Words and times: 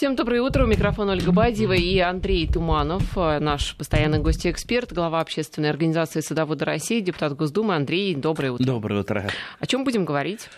Всем 0.00 0.16
доброе 0.16 0.40
утро. 0.40 0.64
У 0.64 0.66
микрофона 0.66 1.12
Ольга 1.12 1.30
Бадьева 1.30 1.74
и 1.74 1.98
Андрей 1.98 2.46
Туманов, 2.50 3.14
наш 3.16 3.76
постоянный 3.76 4.18
гость-эксперт, 4.18 4.94
глава 4.94 5.20
общественной 5.20 5.68
организации 5.68 6.20
«Садоводы 6.20 6.64
России», 6.64 7.00
депутат 7.02 7.36
Госдумы. 7.36 7.74
Андрей, 7.74 8.14
доброе 8.14 8.52
утро. 8.52 8.64
Доброе 8.64 9.00
утро. 9.00 9.28
О 9.58 9.66
чем 9.66 9.84
будем 9.84 10.06
говорить? 10.06 10.48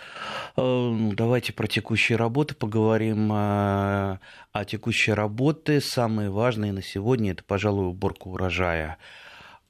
Э, 0.57 0.93
давайте 1.16 1.52
про 1.52 1.66
текущие 1.66 2.18
работы 2.18 2.55
поговорим. 2.55 3.32
Э, 3.32 4.18
а 4.52 4.64
текущие 4.64 5.16
работы, 5.16 5.80
самые 5.80 6.30
важные 6.30 6.70
на 6.70 6.80
сегодня, 6.80 7.32
это, 7.32 7.43
пожалуй, 7.43 7.88
уборка 7.88 8.29
урожая. 8.29 8.96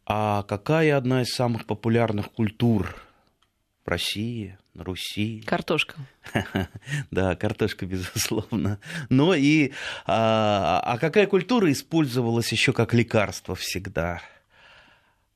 А 0.05 0.43
какая 0.43 0.99
одна 0.99 1.23
из 1.23 1.29
самых 1.29 1.65
популярных 1.65 2.31
культур 2.31 2.95
в 3.87 3.89
России, 3.89 4.59
Руси. 4.75 5.43
Картошка. 5.47 5.97
Да, 7.11 7.37
картошка, 7.37 7.85
безусловно. 7.85 8.79
Но 9.11 9.35
и 9.35 9.73
а, 10.07 10.81
а 10.85 10.99
какая 10.99 11.27
культура 11.27 11.71
использовалась 11.71 12.51
еще 12.53 12.73
как 12.73 12.95
лекарство 12.95 13.55
всегда? 13.55 14.23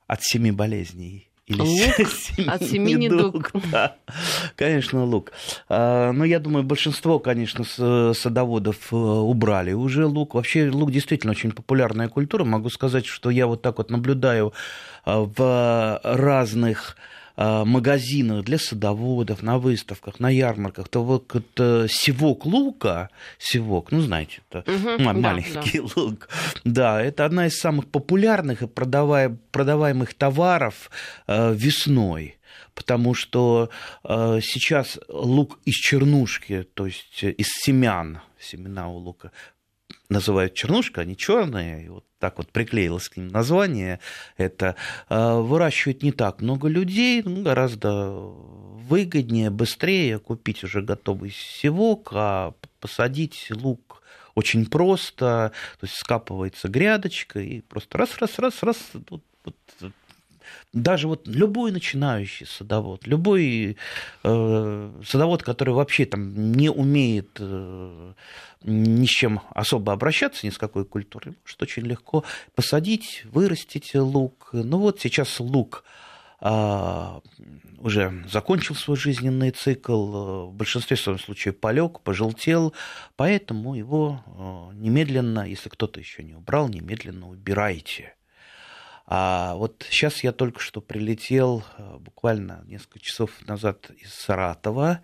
От 0.07 0.23
семи 0.23 0.51
болезней. 0.51 1.27
Или 1.45 1.61
лук 1.61 2.09
семи 2.09 2.47
от 2.47 2.63
семи 2.63 2.93
недуг. 2.93 3.51
Да, 3.71 3.95
конечно, 4.55 5.05
лук. 5.05 5.31
А, 5.69 6.11
но 6.11 6.25
я 6.25 6.39
думаю, 6.39 6.63
большинство, 6.63 7.19
конечно, 7.19 7.63
садоводов 8.13 8.91
э, 8.91 8.95
убрали 8.95 9.71
уже 9.71 10.05
лук. 10.05 10.33
Вообще 10.33 10.69
лук 10.69 10.91
действительно 10.91 11.31
очень 11.31 11.51
популярная 11.51 12.09
культура. 12.09 12.43
Могу 12.43 12.69
сказать, 12.69 13.05
что 13.05 13.29
я 13.29 13.47
вот 13.47 13.61
так 13.61 13.77
вот 13.77 13.91
наблюдаю 13.91 14.51
а, 15.05 15.21
в 15.21 16.01
разных 16.03 16.97
магазинах 17.37 18.43
для 18.45 18.57
садоводов, 18.57 19.43
на 19.43 19.59
выставках, 19.59 20.19
на 20.19 20.29
ярмарках, 20.29 20.87
то 20.89 21.03
вот 21.03 21.35
это 21.35 21.87
севок 21.89 22.45
лука, 22.45 23.09
севок, 23.37 23.91
ну 23.91 24.01
знаете, 24.01 24.41
это 24.49 24.69
угу, 24.71 25.03
маленький 25.03 25.79
да, 25.79 25.87
да. 25.95 26.01
лук, 26.01 26.29
да, 26.63 27.01
это 27.01 27.25
одна 27.25 27.45
из 27.45 27.59
самых 27.59 27.87
популярных 27.87 28.63
и 28.63 28.67
продаваемых 28.67 30.13
товаров 30.13 30.89
э, 31.27 31.53
весной 31.53 32.37
потому 32.73 33.15
что 33.15 33.71
э, 34.03 34.39
сейчас 34.43 34.99
лук 35.09 35.59
из 35.65 35.73
чернушки, 35.73 36.63
то 36.75 36.85
есть 36.85 37.23
из 37.23 37.47
семян, 37.47 38.19
семена 38.39 38.87
у 38.87 38.97
лука 38.97 39.31
называют 40.09 40.53
чернушка, 40.53 41.01
они 41.01 41.17
черные, 41.17 41.85
и 41.85 41.89
вот 41.89 42.05
так 42.19 42.37
вот 42.37 42.49
приклеилось 42.51 43.09
к 43.09 43.17
ним 43.17 43.27
название, 43.27 43.99
это 44.37 44.75
э, 45.09 45.39
выращивать 45.39 46.03
не 46.03 46.11
так 46.11 46.41
много 46.41 46.67
людей, 46.67 47.21
ну, 47.23 47.43
гораздо 47.43 48.09
выгоднее, 48.09 49.49
быстрее 49.49 50.19
купить 50.19 50.63
уже 50.63 50.81
готовый 50.81 51.31
севок, 51.31 52.09
а 52.13 52.53
посадить 52.79 53.47
лук 53.51 54.01
очень 54.35 54.65
просто, 54.67 55.51
то 55.79 55.85
есть 55.85 55.95
скапывается 55.95 56.67
грядочка 56.67 57.39
и 57.39 57.61
просто 57.61 57.97
раз, 57.97 58.17
раз, 58.19 58.37
раз, 58.39 58.61
раз, 58.61 58.77
вот, 59.09 59.23
вот, 59.43 59.91
даже 60.73 61.07
вот 61.07 61.27
любой 61.27 61.71
начинающий 61.71 62.45
садовод, 62.45 63.07
любой 63.07 63.77
э, 64.23 64.91
садовод, 65.05 65.43
который 65.43 65.73
вообще 65.73 66.05
там 66.05 66.51
не 66.51 66.69
умеет 66.69 67.37
э, 67.39 68.13
ни 68.63 69.05
с 69.05 69.09
чем 69.09 69.41
особо 69.49 69.93
обращаться, 69.93 70.45
ни 70.45 70.51
с 70.51 70.57
какой 70.57 70.85
культурой, 70.85 71.35
может 71.43 71.61
очень 71.61 71.83
легко 71.83 72.23
посадить, 72.55 73.23
вырастить 73.25 73.93
лук. 73.95 74.49
Ну 74.53 74.79
вот 74.79 74.99
сейчас 74.99 75.39
лук 75.39 75.83
а, 76.39 77.21
уже 77.79 78.23
закончил 78.31 78.75
свой 78.75 78.97
жизненный 78.97 79.51
цикл, 79.51 80.47
в 80.47 80.53
большинстве 80.53 80.95
своем 80.95 81.19
случаев 81.19 81.59
полег, 81.59 82.01
пожелтел, 82.01 82.73
поэтому 83.15 83.73
его 83.73 84.23
а, 84.27 84.71
немедленно, 84.73 85.47
если 85.47 85.69
кто-то 85.69 85.99
еще 85.99 86.23
не 86.23 86.35
убрал, 86.35 86.69
немедленно 86.69 87.27
убирайте. 87.27 88.16
А 89.09 89.55
вот 89.55 89.85
сейчас 89.89 90.21
я 90.21 90.33
только 90.33 90.59
что 90.59 90.81
прилетел, 90.81 91.63
а, 91.77 91.97
буквально 91.97 92.63
несколько 92.67 92.99
часов 92.99 93.31
назад 93.47 93.89
из 93.91 94.13
Саратова, 94.13 95.01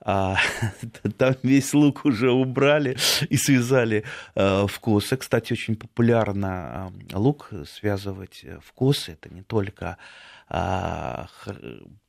а, 0.00 0.36
там 1.18 1.34
весь 1.42 1.74
лук 1.74 2.04
уже 2.04 2.30
убрали 2.30 2.96
и 3.28 3.36
связали 3.36 4.04
а, 4.36 4.68
в 4.68 4.78
косы. 4.78 5.16
Кстати, 5.16 5.52
очень 5.52 5.74
популярно 5.74 6.92
а, 7.12 7.18
лук 7.18 7.50
связывать 7.66 8.44
в 8.64 8.72
косы. 8.72 9.12
Это 9.12 9.34
не 9.34 9.42
только 9.42 9.98
а, 10.48 11.26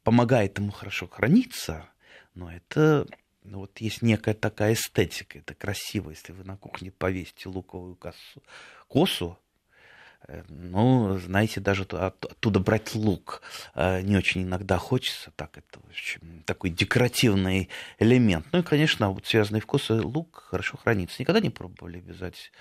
помогает 0.03 0.59
ему 0.59 0.72
хорошо 0.72 1.08
храниться, 1.08 1.90
но 2.35 2.52
это 2.52 3.08
ну, 3.44 3.59
вот 3.59 3.80
есть 3.80 4.03
некая 4.03 4.35
такая 4.35 4.74
эстетика, 4.74 5.40
это 5.40 5.56
красиво, 5.56 6.12
если 6.12 6.34
вы 6.34 6.44
на 6.44 6.58
кухне 6.58 6.91
повесите 6.91 7.50
луковую 7.50 7.96
косу, 7.96 8.44
косу 8.88 9.40
Э, 9.40 9.44
ну, 10.50 11.18
знаете, 11.19 11.59
даже 11.59 11.84
оттуда 11.84 12.59
брать 12.59 12.96
лук 12.96 13.41
э, 13.75 14.02
не 14.02 14.18
очень 14.18 14.44
иногда 14.44 14.78
хочется. 14.78 15.31
Так, 15.36 15.58
это 15.58 15.80
общем, 15.96 16.44
такой 16.46 16.69
декоративный 16.69 17.69
элемент. 18.00 18.46
Ну 18.52 18.59
и, 18.59 18.64
конечно, 18.64 19.12
вот 19.12 19.25
связанный 19.25 19.62
вкус 19.62 19.90
лук 19.90 20.47
хорошо 20.50 20.78
хранится. 20.78 21.16
Никогда 21.19 21.40
не 21.40 21.50
пробовали 21.50 22.00
вязать 22.00 22.52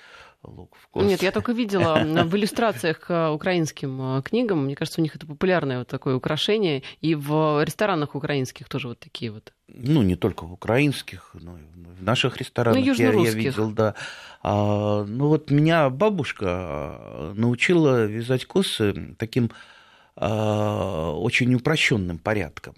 лук 0.46 0.76
вкус? 0.80 1.04
Нет, 1.04 1.22
я 1.22 1.32
только 1.32 1.52
видела 1.52 1.98
в 2.24 2.36
иллюстрациях 2.36 3.00
к 3.00 3.32
украинским 3.32 4.18
э, 4.18 4.22
книгам. 4.22 4.64
Мне 4.64 4.76
кажется, 4.76 5.00
у 5.00 5.02
них 5.02 5.16
это 5.16 5.26
популярное 5.26 5.78
вот 5.78 5.88
такое 5.88 6.14
украшение. 6.16 6.82
И 7.00 7.14
в 7.14 7.62
ресторанах 7.64 8.14
украинских 8.14 8.68
тоже 8.68 8.88
вот 8.88 8.98
такие 8.98 9.30
вот. 9.30 9.52
Ну, 9.68 10.02
не 10.02 10.16
только 10.16 10.44
в 10.44 10.52
украинских, 10.52 11.30
но 11.34 11.58
и 11.58 11.62
в 11.98 12.02
наших 12.02 12.36
ресторанах 12.36 12.84
ну, 12.84 12.92
я, 12.92 13.12
я 13.12 13.30
видел, 13.30 13.70
да. 13.70 13.94
А, 14.42 15.04
ну, 15.04 15.28
вот 15.28 15.50
меня 15.50 15.88
бабушка 15.90 16.98
э, 17.00 17.32
научила 17.34 18.04
вязать 18.04 18.44
косы 18.44 19.14
таким 19.18 19.50
а, 20.16 21.12
очень 21.12 21.54
упрощенным 21.54 22.18
порядком. 22.18 22.74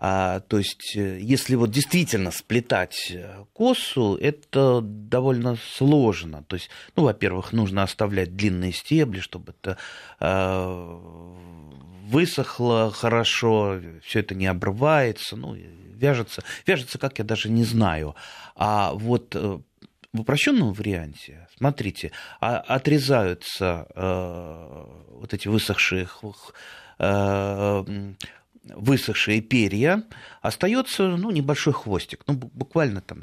А, 0.00 0.40
то 0.40 0.58
есть, 0.58 0.96
э, 0.96 1.18
если 1.20 1.56
вот 1.56 1.70
действительно 1.70 2.30
сплетать 2.30 3.10
э, 3.10 3.44
косу, 3.52 4.16
это 4.16 4.80
довольно 4.80 5.56
сложно. 5.56 6.44
То 6.44 6.54
есть, 6.54 6.70
ну, 6.94 7.02
во-первых, 7.02 7.52
нужно 7.52 7.82
оставлять 7.82 8.36
длинные 8.36 8.72
стебли, 8.72 9.18
чтобы 9.18 9.54
это 9.60 9.76
а, 10.20 11.00
высохло 12.06 12.92
хорошо, 12.92 13.80
все 14.04 14.20
это 14.20 14.36
не 14.36 14.46
обрывается, 14.46 15.36
ну, 15.36 15.54
вяжется. 15.54 16.44
Вяжется, 16.64 16.98
как 16.98 17.18
я 17.18 17.24
даже 17.24 17.50
не 17.50 17.64
знаю. 17.64 18.14
А 18.54 18.92
вот 18.92 19.34
э, 19.34 19.58
в 20.12 20.20
упрощенном 20.20 20.72
варианте, 20.72 21.48
смотрите, 21.56 22.12
а, 22.40 22.58
отрезаются 22.58 23.88
э, 23.94 24.84
вот 25.10 25.34
эти 25.34 25.48
высохшие 25.48 26.08
э, 26.98 27.84
высохшие 28.64 29.40
перья, 29.40 30.04
остается 30.40 31.16
ну, 31.16 31.30
небольшой 31.30 31.72
хвостик, 31.72 32.24
ну, 32.26 32.34
буквально 32.34 33.00
там, 33.00 33.22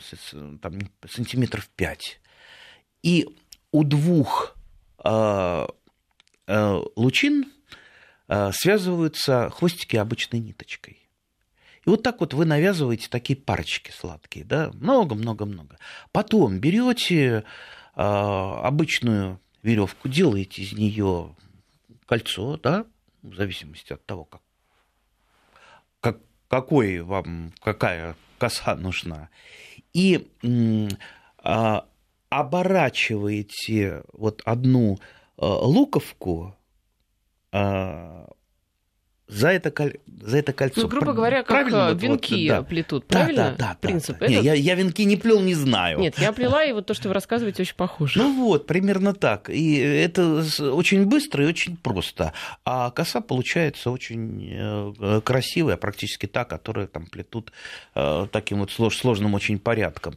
там 0.62 0.80
сантиметров 1.10 1.70
5. 1.76 2.20
И 3.04 3.28
у 3.72 3.84
двух 3.84 4.56
э, 5.04 5.68
э, 6.48 6.82
лучин 6.96 7.52
э, 8.28 8.52
связываются 8.54 9.50
хвостики 9.50 9.96
обычной 9.96 10.40
ниточкой. 10.40 11.08
И 11.86 11.90
вот 11.90 12.02
так 12.02 12.20
вот 12.20 12.34
вы 12.34 12.46
навязываете 12.46 13.08
такие 13.10 13.38
парочки 13.38 13.92
сладкие, 13.92 14.44
да, 14.44 14.72
много-много-много. 14.74 15.78
Потом 16.12 16.60
берете 16.60 17.24
э, 17.28 17.44
обычную 17.96 19.40
веревку, 19.62 20.10
делаете 20.10 20.64
из 20.64 20.74
нее 20.74 21.36
кольцо, 22.08 22.58
да, 22.58 22.86
в 23.22 23.36
зависимости 23.36 23.94
от 23.94 24.06
того, 24.06 24.26
как 24.26 24.42
какой 26.56 27.02
вам, 27.02 27.52
какая 27.62 28.16
коса 28.38 28.76
нужна, 28.76 29.28
и 29.94 30.26
а, 31.44 31.86
оборачиваете 32.30 34.04
вот 34.14 34.42
одну 34.46 34.98
а, 35.38 35.48
луковку 35.48 36.56
а, 37.52 38.30
за 39.28 39.50
это, 39.50 39.74
за 40.22 40.38
это 40.38 40.54
кольцо. 40.54 40.82
Ну, 40.82 40.88
грубо 40.88 41.14
говоря, 41.14 41.38
как 41.38 41.48
правильно, 41.48 41.90
э, 41.92 41.96
венки 41.96 42.48
вот, 42.48 42.56
да. 42.56 42.64
плетут, 42.64 43.06
правильно? 43.08 43.44
Да, 43.44 43.50
да, 43.52 43.58
да. 43.58 43.78
Принцип. 43.82 44.18
Да, 44.20 44.28
да. 44.28 44.32
Не, 44.32 44.42
я, 44.42 44.54
я 44.54 44.76
венки 44.76 45.02
не 45.04 45.18
плел, 45.18 45.42
не 45.42 45.56
знаю. 45.56 46.00
Нет, 46.00 46.20
я 46.20 46.32
плела, 46.32 46.64
и 46.64 46.72
вот 46.74 46.86
то, 46.86 46.94
что 46.94 47.08
вы 47.08 47.16
рассказываете, 47.16 47.64
очень 47.64 47.76
похоже. 47.76 48.20
Ну 48.20 48.46
вот, 48.46 48.68
примерно 48.68 49.14
так. 49.14 49.50
И 49.50 49.78
это 49.78 50.46
очень 50.60 51.06
быстро 51.06 51.44
и 51.44 51.48
очень 51.48 51.76
просто. 51.76 52.34
А 52.66 52.92
коса 52.92 53.22
получается 53.22 53.90
очень 53.90 54.48
э, 54.52 55.22
красивая, 55.24 55.78
практически 55.78 56.28
та, 56.28 56.46
которая 56.46 56.88
там 56.88 57.08
плетут 57.08 57.52
э, 57.96 58.28
таким 58.32 58.60
вот 58.60 58.72
сложным 58.72 59.34
очень 59.34 59.58
порядком. 59.58 60.16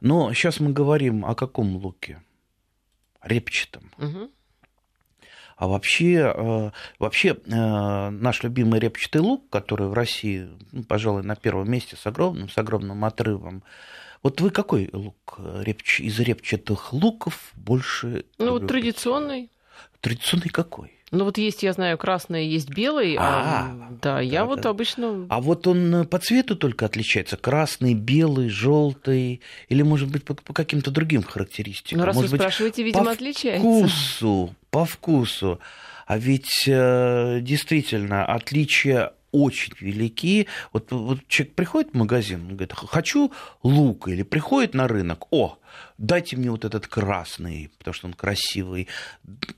Но 0.00 0.32
сейчас 0.34 0.58
мы 0.58 0.72
говорим 0.72 1.24
о 1.24 1.34
каком 1.34 1.76
луке? 1.76 2.20
Репчатом. 3.22 3.90
Угу. 3.98 4.30
А 5.56 5.68
вообще, 5.68 6.32
э, 6.34 6.70
вообще 6.98 7.36
э, 7.46 8.10
наш 8.10 8.42
любимый 8.42 8.80
репчатый 8.80 9.20
лук, 9.20 9.48
который 9.50 9.88
в 9.88 9.92
России, 9.92 10.48
ну, 10.72 10.82
пожалуй, 10.82 11.22
на 11.22 11.36
первом 11.36 11.70
месте 11.70 11.96
с 11.96 12.06
огромным, 12.06 12.48
с 12.48 12.58
огромным 12.58 13.04
отрывом, 13.04 13.62
Вот 14.22 14.40
вы 14.40 14.50
какой 14.50 14.88
лук 14.92 15.38
репч... 15.38 16.00
из 16.00 16.18
репчатых 16.18 16.92
луков 16.92 17.52
больше? 17.54 18.24
Ну, 18.38 18.52
вот 18.52 18.66
традиционный. 18.66 19.50
Традиционный 20.00 20.48
какой? 20.48 20.94
Ну 21.14 21.24
вот 21.24 21.38
есть, 21.38 21.62
я 21.62 21.72
знаю, 21.72 21.96
красный, 21.96 22.48
есть 22.48 22.70
белый. 22.70 23.16
А, 23.16 23.20
а 23.20 23.88
да, 24.02 24.14
да, 24.16 24.20
я 24.20 24.44
вот 24.44 24.66
обычно. 24.66 25.26
А 25.28 25.40
вот 25.40 25.66
он 25.68 26.08
по 26.08 26.18
цвету 26.18 26.56
только 26.56 26.86
отличается? 26.86 27.36
Красный, 27.36 27.94
белый, 27.94 28.48
желтый, 28.48 29.40
или 29.68 29.82
может 29.82 30.10
быть 30.10 30.24
по, 30.24 30.34
по 30.34 30.52
каким-то 30.52 30.90
другим 30.90 31.22
характеристикам? 31.22 32.00
Ну 32.00 32.04
раз 32.04 32.16
может 32.16 32.32
вы 32.32 32.38
спрашиваете, 32.38 32.82
видимо, 32.82 33.04
по 33.04 33.10
отличается. 33.12 33.62
По 33.62 33.78
вкусу, 33.78 34.54
по 34.74 34.84
вкусу. 34.84 35.60
А 36.04 36.18
ведь 36.18 36.64
э, 36.66 37.38
действительно 37.40 38.26
отличия 38.26 39.12
очень 39.30 39.72
велики. 39.78 40.48
Вот, 40.72 40.90
вот 40.90 41.28
человек 41.28 41.54
приходит 41.54 41.92
в 41.92 41.96
магазин, 41.96 42.40
он 42.40 42.56
говорит, 42.56 42.72
хочу 42.72 43.32
лук, 43.62 44.08
или 44.08 44.24
приходит 44.24 44.74
на 44.74 44.88
рынок, 44.88 45.32
о, 45.32 45.58
дайте 45.96 46.36
мне 46.36 46.50
вот 46.50 46.64
этот 46.64 46.88
красный, 46.88 47.70
потому 47.78 47.94
что 47.94 48.08
он 48.08 48.14
красивый, 48.14 48.88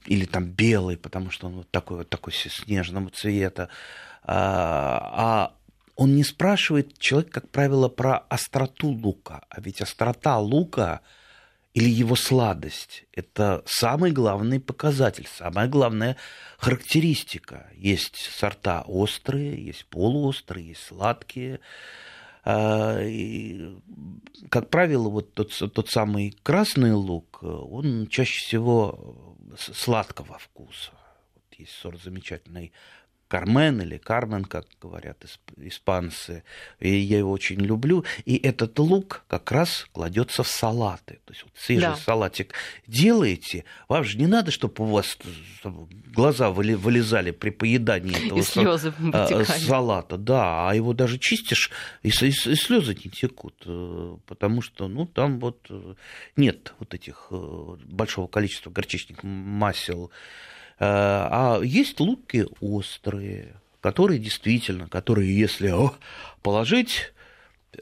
или 0.04 0.26
там 0.26 0.44
белый, 0.44 0.98
потому 0.98 1.30
что 1.30 1.46
он 1.46 1.54
вот 1.54 1.70
такой 1.70 1.96
вот 1.96 2.10
такой 2.10 2.34
снежного 2.34 3.08
цвета. 3.08 3.70
А, 4.22 5.00
а 5.14 5.54
он 5.94 6.14
не 6.14 6.24
спрашивает 6.24 6.98
человек, 6.98 7.32
как 7.32 7.48
правило, 7.48 7.88
про 7.88 8.18
остроту 8.28 8.88
лука. 8.88 9.46
А 9.48 9.62
ведь 9.62 9.80
острота 9.80 10.38
лука 10.38 11.00
или 11.76 11.90
его 11.90 12.16
сладость– 12.16 13.04
это 13.12 13.62
самый 13.66 14.10
главный 14.10 14.60
показатель, 14.60 15.28
самая 15.30 15.68
главная 15.68 16.16
характеристика. 16.56 17.70
Есть 17.76 18.16
сорта 18.16 18.82
острые, 18.86 19.62
есть 19.62 19.84
полуострые, 19.84 20.68
есть 20.68 20.84
сладкие. 20.84 21.60
А, 22.44 22.98
и, 23.02 23.76
как 24.48 24.70
правило, 24.70 25.10
вот 25.10 25.34
тот, 25.34 25.52
тот 25.74 25.90
самый 25.90 26.34
красный 26.42 26.94
лук, 26.94 27.42
он 27.42 28.06
чаще 28.06 28.40
всего 28.40 29.36
сладкого 29.58 30.38
вкуса. 30.38 30.92
Вот 31.34 31.58
есть 31.58 31.72
сорт 31.72 32.00
замечательный 32.02 32.72
Кармен 33.28 33.82
или 33.82 33.98
Кармен, 33.98 34.44
как 34.44 34.66
говорят 34.80 35.24
испанцы. 35.56 36.44
И 36.80 36.94
я 36.94 37.18
его 37.18 37.32
очень 37.32 37.60
люблю. 37.60 38.04
И 38.24 38.36
этот 38.36 38.78
лук 38.78 39.24
как 39.28 39.50
раз 39.50 39.86
кладется 39.92 40.42
в 40.42 40.48
салаты. 40.48 41.20
То 41.24 41.32
есть 41.32 41.42
вот 41.44 41.52
свежий 41.56 41.88
да. 41.88 41.96
салатик 41.96 42.54
делаете, 42.86 43.64
вам 43.88 44.04
же 44.04 44.18
не 44.18 44.26
надо, 44.26 44.50
чтобы 44.50 44.84
у 44.84 44.86
вас 44.86 45.18
глаза 46.14 46.50
вылезали 46.50 47.32
при 47.32 47.50
поедании 47.50 48.16
этого 48.26 48.38
и 48.38 49.12
а, 49.12 49.44
салата. 49.44 50.16
Да, 50.16 50.68
а 50.68 50.74
его 50.74 50.92
даже 50.92 51.18
чистишь, 51.18 51.70
и, 52.02 52.08
и, 52.08 52.28
и 52.28 52.32
слезы 52.32 52.94
не 52.94 53.10
текут. 53.10 53.62
Э, 53.66 54.16
потому 54.26 54.62
что 54.62 54.88
ну, 54.88 55.06
там 55.06 55.40
вот 55.40 55.66
э, 55.68 55.94
нет 56.36 56.74
вот 56.78 56.94
этих 56.94 57.28
э, 57.30 57.76
большого 57.84 58.28
количества 58.28 58.70
горчичных 58.70 59.22
масел. 59.22 60.10
Э, 60.78 60.84
а 60.88 61.60
есть 61.62 62.00
луки 62.00 62.46
острые, 62.60 63.54
которые 63.80 64.18
действительно, 64.18 64.88
которые 64.88 65.38
если 65.38 65.72
положить 66.42 67.12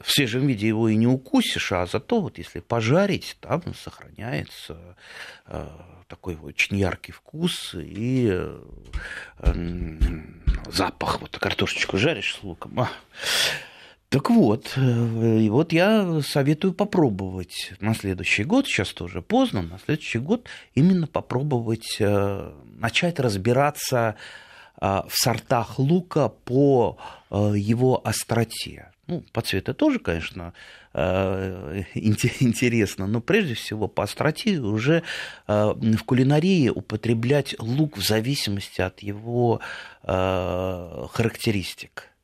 в 0.01 0.11
свежем 0.11 0.47
виде 0.47 0.67
его 0.67 0.89
и 0.89 0.95
не 0.95 1.07
укусишь, 1.07 1.71
а 1.71 1.85
зато 1.85 2.21
вот 2.21 2.37
если 2.37 2.59
пожарить, 2.59 3.37
там 3.39 3.61
сохраняется 3.73 4.77
э, 5.47 5.67
такой 6.07 6.35
очень 6.35 6.77
яркий 6.77 7.11
вкус 7.11 7.75
и 7.75 8.29
э, 8.31 8.59
запах. 10.67 11.21
Вот 11.21 11.37
картошечку 11.37 11.97
жаришь 11.97 12.35
с 12.35 12.43
луком. 12.43 12.79
А. 12.79 12.89
Так 14.15 14.29
вот, 14.29 14.77
э, 14.77 15.39
и 15.39 15.49
вот 15.49 15.73
я 15.73 16.21
советую 16.21 16.73
попробовать 16.73 17.73
на 17.81 17.93
следующий 17.93 18.45
год, 18.45 18.65
сейчас 18.65 18.93
тоже 18.93 19.21
поздно, 19.21 19.61
на 19.61 19.77
следующий 19.77 20.19
год 20.19 20.47
именно 20.73 21.05
попробовать 21.05 21.97
э, 21.99 22.51
начать 22.79 23.19
разбираться 23.19 24.15
э, 24.79 24.85
в 24.85 25.11
сортах 25.11 25.79
лука 25.79 26.29
по 26.29 26.97
его 27.29 27.99
остроте. 28.07 28.89
Ну, 29.07 29.21
по 29.33 29.41
цвету 29.41 29.73
тоже, 29.73 29.99
конечно, 29.99 30.53
интересно, 30.93 33.07
но 33.07 33.19
прежде 33.19 33.55
всего 33.55 33.89
по 33.89 34.03
остроте 34.03 34.59
уже 34.59 35.03
в 35.45 36.03
кулинарии 36.05 36.69
употреблять 36.69 37.53
лук 37.59 37.97
в 37.97 38.01
зависимости 38.01 38.79
от 38.79 39.01
его 39.01 39.59
характеристик. 40.01 42.14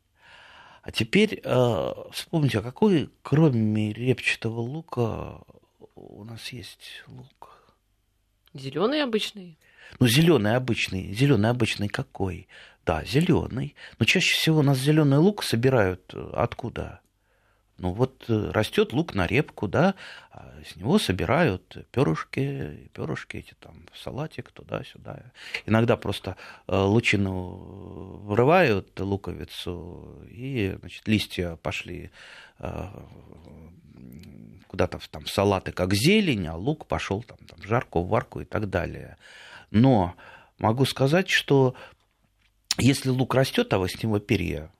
А 0.82 0.90
теперь 0.90 1.40
э, 1.42 1.92
вспомните, 2.10 2.58
а 2.58 2.62
какой, 2.62 3.08
кроме 3.22 3.92
репчатого 3.92 4.60
лука, 4.60 5.38
у 5.94 6.24
нас 6.24 6.48
есть 6.48 7.04
лук? 7.06 7.72
Зеленый 8.52 9.02
обычный. 9.02 9.58
Ну, 10.00 10.08
зеленый 10.08 10.56
обычный. 10.56 11.12
Зеленый 11.14 11.50
обычный 11.50 11.88
какой? 11.88 12.48
Да, 12.84 13.04
зеленый. 13.04 13.76
Но 14.00 14.04
чаще 14.04 14.34
всего 14.34 14.58
у 14.58 14.62
нас 14.62 14.78
зеленый 14.78 15.18
лук 15.18 15.44
собирают 15.44 16.12
э, 16.14 16.30
откуда? 16.34 17.00
Ну 17.78 17.92
вот 17.92 18.24
э, 18.28 18.50
растет 18.52 18.92
лук 18.92 19.14
на 19.14 19.26
репку, 19.26 19.66
да, 19.66 19.94
а 20.30 20.52
с 20.64 20.76
него 20.76 20.98
собирают 20.98 21.86
перышки, 21.90 22.90
перышки 22.92 23.38
эти 23.38 23.54
там 23.58 23.86
в 23.92 23.98
салатик 23.98 24.52
туда-сюда. 24.52 25.32
Иногда 25.66 25.96
просто 25.96 26.36
э, 26.68 26.76
лучину 26.76 28.20
вырывают 28.24 28.98
луковицу, 29.00 30.22
и 30.28 30.76
значит, 30.78 31.08
листья 31.08 31.56
пошли 31.56 32.10
э, 32.58 32.88
куда-то 34.68 34.98
там 35.10 35.24
в 35.24 35.30
салаты 35.30 35.72
как 35.72 35.94
зелень, 35.94 36.46
а 36.46 36.56
лук 36.56 36.86
пошел 36.86 37.22
там, 37.22 37.38
там 37.46 37.58
в 37.58 37.66
жарку, 37.66 38.00
в 38.02 38.08
варку 38.08 38.40
и 38.40 38.44
так 38.44 38.70
далее. 38.70 39.16
Но 39.70 40.14
могу 40.58 40.84
сказать, 40.84 41.28
что 41.30 41.74
если 42.78 43.08
лук 43.08 43.34
растет, 43.34 43.72
а 43.72 43.78
вы 43.78 43.88
с 43.88 44.02
него 44.02 44.18
перья 44.18 44.70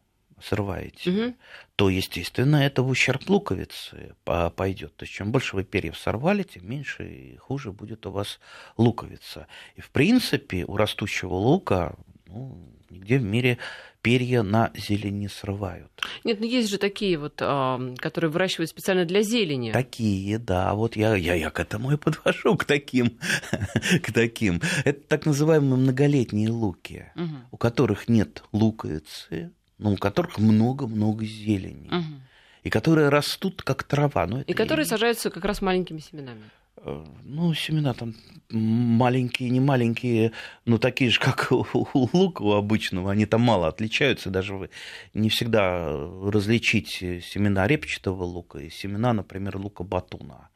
срываете, 0.43 1.11
угу. 1.11 1.35
то, 1.77 1.89
естественно, 1.89 2.56
это 2.56 2.83
в 2.83 2.89
ущерб 2.89 3.29
луковицы 3.29 4.15
пойдет. 4.25 4.97
То 4.97 5.05
есть, 5.05 5.15
чем 5.15 5.33
больше 5.33 5.56
вы 5.56 5.65
перьев 5.65 5.99
сорвали, 5.99 6.43
тем 6.43 6.69
меньше 6.69 7.05
и 7.05 7.37
хуже 7.37 7.73
будет 7.73 8.06
у 8.06 8.11
вас 8.11 8.41
луковица. 8.77 9.47
И, 9.77 9.81
в 9.81 9.91
принципе, 9.91 10.65
у 10.65 10.77
растущего 10.77 11.35
лука 11.35 11.97
ну, 12.27 12.59
нигде 12.93 13.19
в 13.19 13.23
мире 13.23 13.59
перья 14.03 14.43
на 14.43 14.71
зелень 14.75 15.19
не 15.19 15.29
срывают. 15.29 15.91
Нет, 16.25 16.41
ну 16.41 16.47
есть 16.47 16.69
же 16.69 16.79
такие 16.79 17.19
вот, 17.19 17.35
которые 17.37 18.31
выращивают 18.31 18.71
специально 18.71 19.05
для 19.05 19.23
зелени. 19.23 19.73
Такие, 19.73 20.38
да. 20.38 20.75
Вот 20.75 20.97
я, 20.97 21.14
я, 21.14 21.35
я 21.35 21.50
к 21.50 21.61
этому 21.61 21.93
и 21.93 21.97
подхожу, 21.97 22.57
к 22.57 22.64
таким. 22.64 23.19
к 24.02 24.12
таким. 24.12 24.61
Это 24.85 25.00
так 25.00 25.26
называемые 25.26 25.76
многолетние 25.76 26.50
луки, 26.50 27.07
угу. 27.14 27.37
у 27.52 27.57
которых 27.57 28.09
нет 28.09 28.43
луковицы, 28.52 29.52
ну, 29.83 29.93
у 29.93 29.97
которых 29.97 30.39
много-много 30.39 31.25
зелени. 31.25 31.89
Угу. 31.89 32.21
И 32.65 32.71
которые 32.71 33.09
растут 33.09 33.62
как 33.62 33.83
трава. 33.83 34.27
Ну, 34.27 34.41
и 34.41 34.53
которые 34.53 34.87
и... 34.87 34.89
сажаются 34.89 35.31
как 35.31 35.45
раз 35.45 35.61
маленькими 35.61 35.99
семенами. 35.99 36.43
Э, 36.77 37.05
ну, 37.25 37.55
семена 37.55 37.93
там 37.95 38.15
маленькие, 38.51 39.51
не 39.51 39.61
маленькие, 39.61 40.33
но 40.65 40.79
такие 40.79 41.11
же, 41.11 41.21
как 41.21 41.51
у 41.51 41.67
лука 42.12 42.43
у 42.43 42.53
обычного. 42.53 43.11
Они 43.11 43.27
там 43.27 43.41
мало 43.41 43.69
отличаются. 43.69 44.31
Даже 44.31 44.55
вы 44.55 44.71
не 45.15 45.29
всегда 45.29 45.91
различите 46.25 47.21
семена 47.21 47.67
репчатого 47.67 48.23
лука 48.23 48.59
и 48.61 48.71
семена, 48.71 49.12
например, 49.12 49.57
лука 49.57 49.85
батуна. 49.85 50.49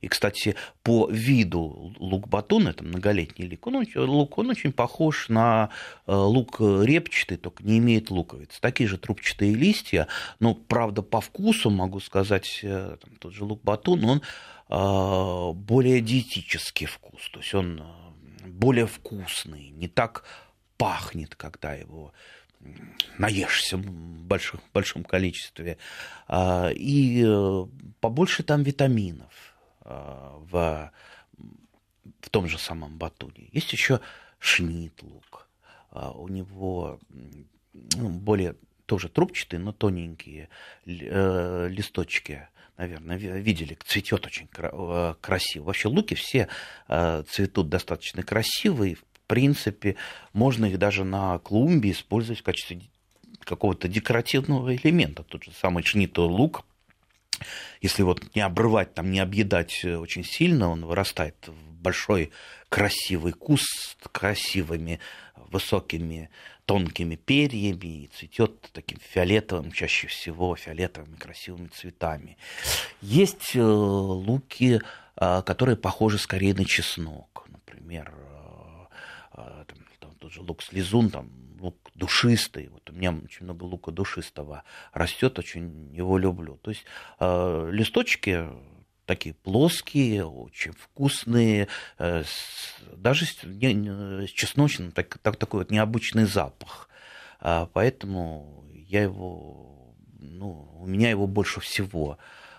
И, 0.00 0.08
кстати, 0.08 0.56
по 0.82 1.08
виду 1.10 1.94
лук-батон, 1.98 2.68
это 2.68 2.84
многолетний 2.84 3.48
лук, 3.50 3.66
он, 3.66 3.86
лук, 4.08 4.38
он 4.38 4.50
очень 4.50 4.72
похож 4.72 5.28
на 5.28 5.70
э, 6.06 6.14
лук 6.14 6.60
репчатый, 6.60 7.36
только 7.36 7.62
не 7.62 7.78
имеет 7.78 8.10
луковиц. 8.10 8.58
Такие 8.60 8.88
же 8.88 8.96
трубчатые 8.96 9.54
листья, 9.54 10.08
но, 10.38 10.54
правда, 10.54 11.02
по 11.02 11.20
вкусу, 11.20 11.70
могу 11.70 12.00
сказать, 12.00 12.60
э, 12.62 12.96
там, 13.00 13.16
тот 13.16 13.34
же 13.34 13.44
лук-батон, 13.44 14.04
он 14.04 14.22
э, 14.68 15.52
более 15.54 16.00
диетический 16.00 16.86
вкус, 16.86 17.28
то 17.30 17.40
есть 17.40 17.54
он 17.54 17.82
более 18.46 18.86
вкусный, 18.86 19.70
не 19.70 19.88
так 19.88 20.24
пахнет, 20.78 21.34
когда 21.34 21.74
его 21.74 22.12
наешься 23.18 23.76
в 23.76 23.82
большом, 23.82 24.60
большом 24.72 25.04
количестве. 25.04 25.78
А, 26.28 26.70
и 26.74 27.24
побольше 28.00 28.42
там 28.42 28.62
витаминов 28.62 29.49
в, 29.84 30.92
в 32.20 32.30
том 32.30 32.48
же 32.48 32.58
самом 32.58 32.96
Батуне. 32.96 33.48
Есть 33.52 33.72
еще 33.72 34.00
шнит 34.38 35.02
лук. 35.02 35.48
А, 35.90 36.10
у 36.12 36.28
него 36.28 36.98
ну, 37.72 38.08
более 38.08 38.56
тоже 38.86 39.08
трубчатые, 39.08 39.60
но 39.60 39.72
тоненькие 39.72 40.48
э, 40.86 41.68
листочки 41.68 42.48
наверное, 42.76 43.18
видели, 43.18 43.76
цветет 43.84 44.26
очень 44.26 44.48
э, 44.56 45.14
красиво. 45.20 45.64
Вообще 45.64 45.88
луки 45.88 46.14
все 46.14 46.48
э, 46.88 47.22
цветут 47.28 47.68
достаточно 47.68 48.22
красивые. 48.22 48.94
В 48.94 49.04
принципе, 49.26 49.96
можно 50.32 50.64
их 50.64 50.78
даже 50.78 51.04
на 51.04 51.38
клумбе 51.40 51.90
использовать 51.90 52.40
в 52.40 52.42
качестве 52.42 52.80
какого-то 53.40 53.86
декоративного 53.86 54.74
элемента. 54.74 55.22
Тот 55.24 55.44
же 55.44 55.52
самый 55.52 55.84
шнитовый 55.84 56.34
лук 56.34 56.64
если 57.80 58.02
вот 58.02 58.34
не 58.34 58.40
обрывать, 58.40 58.94
там, 58.94 59.10
не 59.10 59.20
объедать 59.20 59.84
очень 59.84 60.24
сильно, 60.24 60.70
он 60.70 60.84
вырастает 60.84 61.36
в 61.46 61.72
большой 61.80 62.30
красивый 62.68 63.32
куст 63.32 63.96
с 64.02 64.08
красивыми 64.08 65.00
высокими 65.50 66.30
тонкими 66.70 67.16
перьями 67.16 68.04
и 68.04 68.06
цветет 68.06 68.70
таким 68.72 68.98
фиолетовым, 69.00 69.72
чаще 69.72 70.06
всего 70.06 70.54
фиолетовыми 70.54 71.16
красивыми 71.16 71.66
цветами. 71.66 72.36
Есть 73.00 73.56
э, 73.56 73.60
луки, 73.60 74.80
э, 75.16 75.42
которые 75.42 75.76
похожи 75.76 76.18
скорее 76.18 76.54
на 76.54 76.64
чеснок. 76.64 77.44
Например, 77.48 78.14
э, 79.32 79.64
там, 79.98 80.12
тот 80.20 80.32
же 80.32 80.42
лук 80.42 80.62
слезун, 80.62 81.10
там, 81.10 81.28
лук 81.60 81.90
душистый. 81.94 82.68
Вот 82.68 82.88
у 82.90 82.92
меня 82.92 83.12
очень 83.12 83.44
много 83.44 83.64
лука 83.64 83.90
душистого 83.92 84.64
растет, 84.92 85.38
очень 85.38 85.94
его 85.94 86.18
люблю. 86.18 86.58
То 86.62 86.70
есть 86.70 86.84
листочки 87.20 88.48
такие 89.10 89.34
плоские, 89.34 90.24
очень 90.24 90.70
вкусные, 90.70 91.66
э, 91.98 92.22
даже 92.94 93.24
с, 93.26 93.38
с 93.42 94.30
чесночным, 94.30 94.92
так, 94.92 95.18
так, 95.18 95.36
такой 95.36 95.62
вот 95.62 95.72
необычный 95.72 96.26
запах. 96.26 96.88
А, 97.40 97.66
поэтому 97.72 98.64
я 98.72 99.02
его, 99.02 99.96
ну, 100.16 100.70
у 100.78 100.86
меня 100.86 101.10
его 101.10 101.26
больше 101.26 101.58
всего 101.58 102.18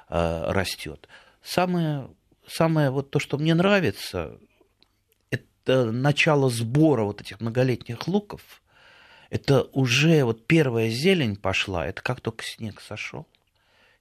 а, 0.09 0.51
растет. 0.51 1.07
Самое, 1.41 2.09
самое 2.45 2.89
вот 2.89 3.11
то, 3.11 3.19
что 3.19 3.37
мне 3.37 3.53
нравится, 3.53 4.37
это 5.29 5.89
начало 5.89 6.49
сбора 6.49 7.03
вот 7.03 7.21
этих 7.21 7.39
многолетних 7.39 8.09
луков. 8.09 8.60
Это 9.31 9.63
уже 9.73 10.23
вот 10.23 10.45
первая 10.45 10.89
зелень 10.89 11.35
пошла, 11.35 11.87
это 11.87 12.03
как 12.03 12.21
только 12.21 12.43
снег 12.43 12.79
сошел 12.79 13.25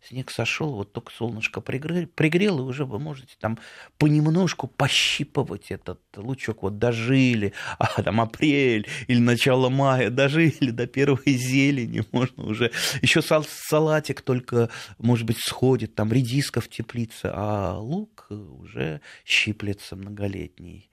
снег 0.03 0.31
сошел, 0.31 0.73
вот 0.73 0.93
только 0.93 1.13
солнышко 1.13 1.61
пригрел, 1.61 2.07
пригрел, 2.07 2.59
и 2.59 2.63
уже 2.63 2.85
вы 2.85 2.99
можете 2.99 3.35
там 3.39 3.59
понемножку 3.99 4.67
пощипывать 4.67 5.71
этот 5.71 6.01
лучок. 6.17 6.63
Вот 6.63 6.79
дожили, 6.79 7.53
а 7.79 8.03
там 8.03 8.21
апрель 8.21 8.89
или 9.07 9.19
начало 9.19 9.69
мая, 9.69 10.11
дожили 10.11 10.71
до 10.71 10.87
первой 10.87 11.21
зелени, 11.27 12.05
можно 12.13 12.45
уже. 12.45 12.73
Еще 13.03 13.23
салатик 13.23 14.23
только, 14.23 14.71
может 14.99 15.27
быть, 15.27 15.39
сходит, 15.39 15.95
там 15.95 16.13
редиска 16.13 16.61
в 16.61 16.69
теплице, 16.69 17.31
а 17.33 17.79
лук 17.79 18.27
уже 18.31 19.01
щиплется 19.25 19.97
многолетний. 19.97 20.91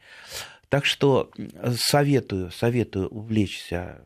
Так 0.70 0.86
что 0.86 1.32
советую, 1.78 2.52
советую 2.52 3.08
увлечься 3.08 4.02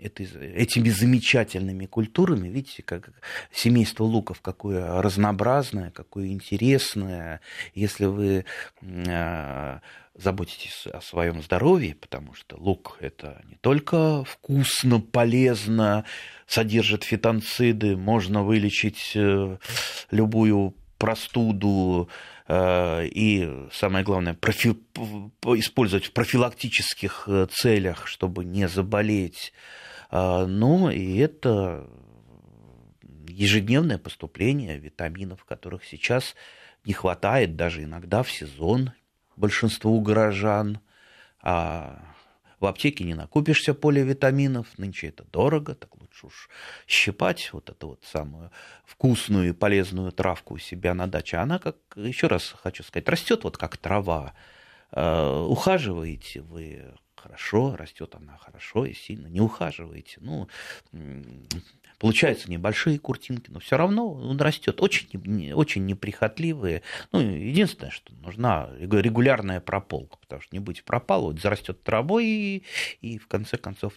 этими 0.00 0.88
замечательными 0.88 1.86
культурами. 1.86 2.48
Видите, 2.48 2.82
как 2.82 3.10
семейство 3.52 4.04
луков 4.04 4.40
какое 4.40 5.00
разнообразное, 5.00 5.90
какое 5.90 6.28
интересное. 6.28 7.40
Если 7.74 8.06
вы 8.06 8.44
а, 9.08 9.80
заботитесь 10.14 10.86
о 10.86 11.00
своем 11.00 11.42
здоровье, 11.42 11.94
потому 11.94 12.34
что 12.34 12.56
лук 12.56 12.98
это 13.00 13.42
не 13.48 13.56
только 13.56 14.24
вкусно, 14.24 15.00
полезно, 15.00 16.04
содержит 16.46 17.04
фитонциды, 17.04 17.96
можно 17.96 18.42
вылечить 18.42 19.12
э, 19.14 19.56
любую 20.10 20.74
простуду 20.98 22.08
и, 22.54 23.68
самое 23.72 24.04
главное, 24.04 24.34
профи... 24.34 24.76
использовать 25.56 26.06
в 26.06 26.12
профилактических 26.12 27.24
э, 27.26 27.46
целях, 27.50 28.06
чтобы 28.06 28.44
не 28.44 28.68
заболеть. 28.68 29.52
Э, 30.10 30.44
ну, 30.46 30.90
и 30.90 31.16
это 31.16 31.88
ежедневное 33.28 33.98
поступление 33.98 34.78
витаминов, 34.78 35.44
которых 35.44 35.84
сейчас 35.84 36.34
не 36.84 36.92
хватает 36.92 37.56
даже 37.56 37.84
иногда 37.84 38.22
в 38.22 38.30
сезон 38.30 38.92
большинству 39.36 40.00
горожан. 40.00 40.80
А 41.40 42.11
в 42.62 42.66
аптеке 42.66 43.04
не 43.04 43.14
накупишься 43.14 43.74
поливитаминов, 43.74 44.66
нынче 44.78 45.08
это 45.08 45.24
дорого, 45.24 45.74
так 45.74 45.94
лучше 46.00 46.26
уж 46.26 46.48
щипать 46.86 47.50
вот 47.52 47.70
эту 47.70 47.88
вот 47.88 48.04
самую 48.04 48.50
вкусную 48.84 49.50
и 49.50 49.52
полезную 49.52 50.12
травку 50.12 50.54
у 50.54 50.58
себя 50.58 50.94
на 50.94 51.06
даче. 51.06 51.38
Она, 51.38 51.58
как, 51.58 51.76
еще 51.96 52.28
раз 52.28 52.54
хочу 52.62 52.82
сказать, 52.82 53.08
растет 53.08 53.44
вот 53.44 53.56
как 53.56 53.76
трава. 53.76 54.34
Э, 54.92 55.44
ухаживаете 55.48 56.40
вы 56.42 56.94
хорошо, 57.16 57.76
растет 57.76 58.14
она 58.14 58.36
хорошо 58.36 58.84
и 58.84 58.94
сильно. 58.94 59.26
Не 59.26 59.40
ухаживаете, 59.40 60.18
ну, 60.20 60.48
Получаются 62.02 62.50
небольшие 62.50 62.98
куртинки, 62.98 63.48
но 63.52 63.60
все 63.60 63.76
равно 63.76 64.12
он 64.12 64.36
растет. 64.40 64.82
Очень, 64.82 65.52
очень 65.52 65.86
неприхотливые. 65.86 66.82
Ну, 67.12 67.20
единственное, 67.20 67.92
что 67.92 68.12
нужна 68.14 68.68
регулярная 68.80 69.60
прополка, 69.60 70.16
потому 70.16 70.42
что 70.42 70.52
не 70.52 70.58
быть 70.58 70.82
пропалывать, 70.82 71.40
зарастет 71.40 71.80
травой 71.84 72.26
и, 72.26 72.62
и 73.02 73.18
в 73.18 73.28
конце 73.28 73.56
концов 73.56 73.92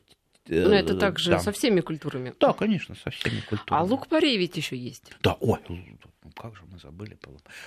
ну, 0.48 0.70
это 0.70 0.96
также 0.96 1.32
да. 1.32 1.40
со 1.40 1.52
всеми 1.52 1.82
культурами. 1.82 2.32
Да, 2.40 2.54
конечно, 2.54 2.94
со 2.94 3.10
всеми 3.10 3.40
культурами. 3.40 3.82
А 3.82 3.84
лук-порей 3.84 4.38
ведь 4.38 4.56
еще 4.56 4.78
есть. 4.78 5.12
Да, 5.24 5.36
ой, 5.40 5.58
ну 5.68 6.30
как 6.36 6.56
же 6.56 6.62
мы 6.72 6.78
забыли 6.78 7.18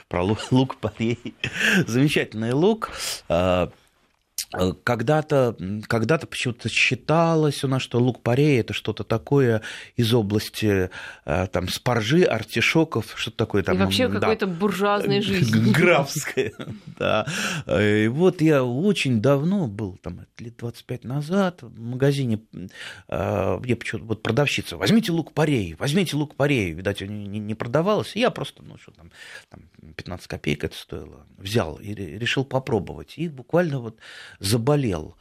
про 0.07 0.23
лук-порей. 0.53 1.35
Замечательный 1.89 2.53
лук. 2.53 2.93
Э, 4.55 4.73
когда-то 4.85 5.57
когда 5.87 6.19
почему-то 6.19 6.69
считалось 6.69 7.65
у 7.65 7.69
нас, 7.69 7.83
что 7.83 7.99
лук-порей 7.99 8.61
это 8.61 8.73
что-то 8.73 9.05
такое 9.05 9.63
из 9.97 10.15
области 10.15 10.91
э, 11.25 11.47
там, 11.49 11.69
спаржи, 11.69 12.25
артишоков, 12.25 13.13
что-то 13.17 13.37
такое 13.37 13.63
там. 13.63 13.77
И 13.77 13.79
вообще 13.79 14.09
да, 14.09 14.21
какой-то 14.21 14.47
буржуазной 14.47 15.21
жизни. 15.21 15.71
Графская, 15.73 16.53
да. 16.99 17.27
Э, 17.67 18.05
и 18.05 18.09
вот 18.09 18.41
я 18.41 18.65
очень 18.65 19.21
давно 19.21 19.67
был, 19.67 19.99
там, 19.99 20.27
лет 20.39 20.57
25 20.57 21.05
назад, 21.05 21.63
в 21.63 21.81
магазине, 21.81 22.41
где 23.09 23.77
почему-то 23.77 24.07
вот 24.07 24.23
продавщица, 24.23 24.77
возьмите 24.77 25.13
лук-порей, 25.13 25.75
возьмите 25.79 26.17
лук-порей, 26.17 26.73
видать, 26.73 27.01
не, 27.01 27.39
не 27.39 27.55
продавалось. 27.55 28.17
Я 28.17 28.31
просто, 28.31 28.63
ну, 28.63 28.79
что 28.79 28.93
там, 28.93 29.11
там 29.51 29.63
15 29.97 30.27
копеек 30.27 30.65
это 30.65 30.77
стоило, 30.77 31.27
взял 31.37 31.77
и 31.77 31.95
решил 31.95 32.45
попробовать. 32.45 33.15
И 33.17 33.29
буквально 33.29 33.81
вот 33.81 33.99
заболел 34.39 35.17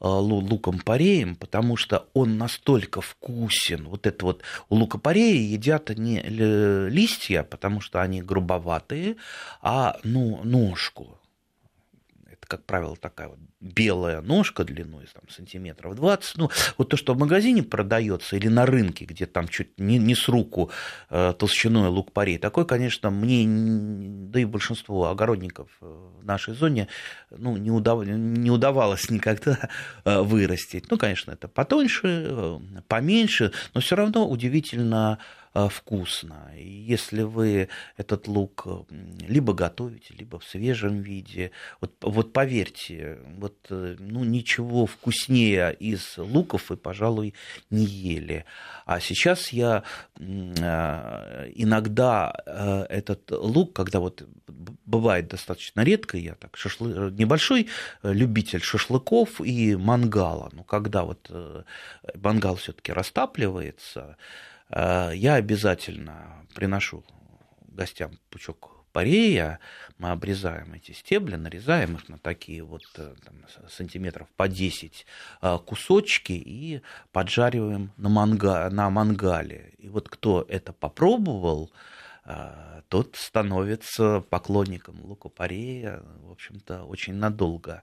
э, 0.00 0.06
луком-пореем, 0.06 1.36
потому 1.36 1.76
что 1.76 2.08
он 2.14 2.38
настолько 2.38 3.00
вкусен. 3.00 3.88
Вот 3.88 4.06
это 4.06 4.24
вот 4.24 4.42
у 4.68 4.76
лука-порея 4.76 5.36
едят 5.36 5.90
не 5.90 6.22
листья, 6.22 7.42
потому 7.42 7.80
что 7.80 8.00
они 8.00 8.22
грубоватые, 8.22 9.16
а 9.60 9.98
ну, 10.04 10.40
ножку 10.44 11.18
как 12.52 12.66
правило, 12.66 12.94
такая 12.96 13.28
вот 13.28 13.38
белая 13.60 14.20
ножка 14.20 14.62
длиной 14.62 15.06
там, 15.14 15.22
сантиметров 15.30 15.94
20. 15.94 16.36
Ну, 16.36 16.50
вот 16.76 16.90
то, 16.90 16.98
что 16.98 17.14
в 17.14 17.18
магазине 17.18 17.62
продается 17.62 18.36
или 18.36 18.48
на 18.48 18.66
рынке, 18.66 19.06
где 19.06 19.24
там 19.24 19.48
чуть 19.48 19.80
не, 19.80 19.96
не 19.96 20.14
с 20.14 20.28
руку 20.28 20.70
э, 21.08 21.32
толщиной 21.38 21.88
лук-порей, 21.88 22.36
такой, 22.36 22.66
конечно, 22.66 23.08
мне, 23.08 23.46
да 24.28 24.40
и 24.40 24.44
большинству 24.44 25.04
огородников 25.04 25.70
в 25.80 26.22
нашей 26.26 26.52
зоне 26.52 26.88
ну, 27.30 27.56
не, 27.56 27.70
удав... 27.70 28.04
не 28.04 28.50
удавалось 28.50 29.08
никогда 29.08 29.70
э, 30.04 30.20
вырастить. 30.20 30.90
Ну, 30.90 30.98
конечно, 30.98 31.30
это 31.30 31.48
потоньше, 31.48 32.26
э, 32.28 32.58
поменьше, 32.86 33.52
но 33.72 33.80
все 33.80 33.96
равно 33.96 34.28
удивительно 34.28 35.18
Э, 35.22 35.41
вкусно. 35.54 36.50
И 36.56 36.66
если 36.66 37.22
вы 37.22 37.68
этот 37.96 38.26
лук 38.26 38.66
либо 39.20 39.52
готовите, 39.52 40.14
либо 40.14 40.38
в 40.38 40.44
свежем 40.44 41.02
виде, 41.02 41.50
вот, 41.80 41.92
вот 42.00 42.32
поверьте, 42.32 43.18
вот, 43.36 43.56
э, 43.68 43.96
ну, 43.98 44.24
ничего 44.24 44.86
вкуснее 44.86 45.74
из 45.74 46.16
луков 46.16 46.70
вы, 46.70 46.76
пожалуй, 46.76 47.34
не 47.70 47.84
ели. 47.84 48.44
А 48.86 49.00
сейчас 49.00 49.50
я 49.50 49.82
э, 50.16 51.52
иногда 51.54 52.32
этот 52.88 53.30
лук, 53.30 53.74
когда 53.74 54.00
вот 54.00 54.26
бывает 54.86 55.28
достаточно 55.28 55.82
редко, 55.82 56.16
я 56.16 56.34
так 56.34 56.56
шашлы... 56.56 57.10
небольшой 57.12 57.68
любитель 58.02 58.60
шашлыков 58.60 59.40
и 59.40 59.76
мангала, 59.76 60.50
но 60.52 60.64
когда 60.64 61.04
вот 61.04 61.30
мангал 62.14 62.56
все-таки 62.56 62.92
растапливается, 62.92 64.02
Э, 64.02 64.14
я 64.74 65.34
обязательно 65.34 66.46
приношу 66.54 67.04
гостям 67.68 68.18
пучок 68.30 68.82
парея, 68.92 69.58
мы 69.98 70.10
обрезаем 70.10 70.74
эти 70.74 70.92
стебли, 70.92 71.36
нарезаем 71.36 71.96
их 71.96 72.08
на 72.08 72.18
такие 72.18 72.62
вот 72.62 72.84
э, 72.96 73.14
там, 73.24 73.34
сантиметров 73.68 74.28
по 74.36 74.48
10 74.48 75.06
э, 75.40 75.58
кусочки 75.64 76.32
и 76.32 76.82
поджариваем 77.10 77.92
на, 77.96 78.08
манга, 78.08 78.68
на 78.70 78.90
мангале. 78.90 79.72
И 79.78 79.88
вот 79.88 80.08
кто 80.08 80.44
это 80.48 80.72
попробовал, 80.72 81.70
тот 82.88 83.16
становится 83.16 84.20
поклонником 84.30 85.04
лука-порея, 85.04 86.02
в 86.22 86.30
общем-то, 86.30 86.84
очень 86.84 87.14
надолго. 87.14 87.82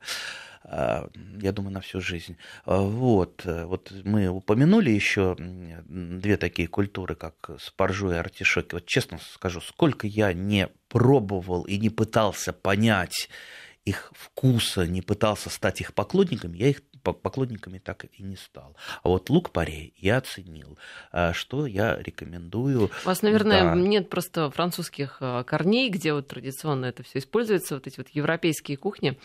Я 0.63 1.51
думаю, 1.51 1.73
на 1.73 1.81
всю 1.81 1.99
жизнь. 1.99 2.37
Вот, 2.65 3.43
вот 3.45 3.91
мы 4.03 4.27
упомянули 4.27 4.91
еще 4.91 5.35
две 5.37 6.37
такие 6.37 6.67
культуры, 6.67 7.15
как 7.15 7.51
спаржу 7.59 8.11
и 8.11 8.15
артишоки. 8.15 8.75
Вот 8.75 8.85
честно 8.85 9.19
скажу, 9.33 9.61
сколько 9.61 10.07
я 10.07 10.31
не 10.33 10.69
пробовал 10.87 11.63
и 11.63 11.77
не 11.77 11.89
пытался 11.89 12.53
понять 12.53 13.29
их 13.85 14.11
вкуса, 14.15 14.85
не 14.85 15.01
пытался 15.01 15.49
стать 15.49 15.81
их 15.81 15.93
поклонником, 15.93 16.53
я 16.53 16.67
их 16.67 16.81
поклонниками 17.03 17.79
так 17.79 18.05
и 18.05 18.23
не 18.23 18.35
стал. 18.35 18.75
А 19.03 19.09
вот 19.09 19.29
лук 19.29 19.51
парей 19.51 19.93
я 19.97 20.17
оценил, 20.17 20.77
а, 21.11 21.33
что 21.33 21.65
я 21.65 21.97
рекомендую. 21.97 22.91
У 23.03 23.07
вас, 23.07 23.21
наверное, 23.21 23.63
да. 23.63 23.75
нет 23.75 24.09
просто 24.09 24.49
французских 24.51 25.17
а, 25.19 25.43
корней, 25.43 25.89
где 25.89 26.13
вот 26.13 26.27
традиционно 26.27 26.85
это 26.85 27.03
все 27.03 27.19
используется, 27.19 27.75
вот 27.75 27.87
эти 27.87 27.97
вот 27.97 28.09
европейские 28.09 28.77
кухни. 28.77 29.17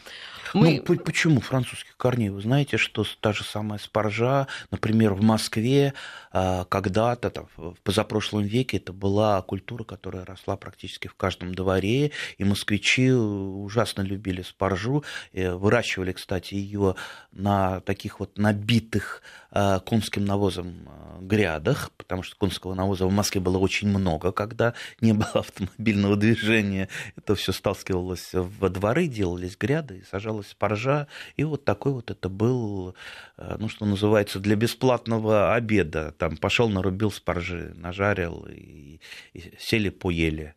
Мы... 0.52 0.82
Ну, 0.86 0.96
почему 0.98 1.40
французских 1.40 1.96
корней? 1.96 2.30
Вы 2.30 2.42
знаете, 2.42 2.76
что 2.76 3.04
та 3.20 3.32
же 3.32 3.44
самая 3.44 3.78
спаржа, 3.78 4.46
например, 4.70 5.14
в 5.14 5.22
Москве 5.22 5.94
а, 6.32 6.64
когда-то, 6.64 7.30
там, 7.30 7.48
в 7.56 7.76
позапрошлом 7.82 8.42
веке, 8.42 8.76
это 8.78 8.92
была 8.92 9.40
культура, 9.42 9.84
которая 9.84 10.24
росла 10.24 10.56
практически 10.56 11.08
в 11.08 11.14
каждом 11.14 11.54
дворе, 11.54 12.12
и 12.38 12.44
москвичи 12.44 13.12
ужасно 13.12 14.02
любили 14.02 14.42
спаржу, 14.42 15.04
выращивали, 15.32 16.12
кстати, 16.12 16.54
ее 16.54 16.96
на 17.32 17.63
таких 17.84 18.20
вот 18.20 18.38
набитых 18.38 19.22
э, 19.50 19.80
конским 19.86 20.24
навозом 20.24 20.86
э, 20.86 21.18
грядах, 21.22 21.90
потому 21.96 22.22
что 22.22 22.36
конского 22.36 22.74
навоза 22.74 23.06
в 23.06 23.12
Москве 23.12 23.40
было 23.40 23.58
очень 23.58 23.88
много, 23.88 24.32
когда 24.32 24.74
не 25.00 25.12
было 25.12 25.30
автомобильного 25.34 26.16
движения. 26.16 26.88
Это 27.16 27.34
все 27.34 27.52
сталкивалось 27.52 28.30
во 28.32 28.68
дворы, 28.68 29.06
делались 29.06 29.56
гряды, 29.56 30.04
сажалась 30.10 30.48
спаржа. 30.48 31.06
И 31.36 31.44
вот 31.44 31.64
такой 31.64 31.92
вот 31.92 32.10
это 32.10 32.28
был, 32.28 32.94
э, 33.36 33.56
ну, 33.58 33.68
что 33.68 33.84
называется, 33.86 34.40
для 34.40 34.56
бесплатного 34.56 35.54
обеда. 35.54 36.14
Там 36.18 36.36
пошел, 36.36 36.68
нарубил 36.68 37.10
спаржи, 37.10 37.72
нажарил, 37.76 38.46
и, 38.50 39.00
и 39.32 39.54
сели, 39.58 39.90
поели. 39.90 40.54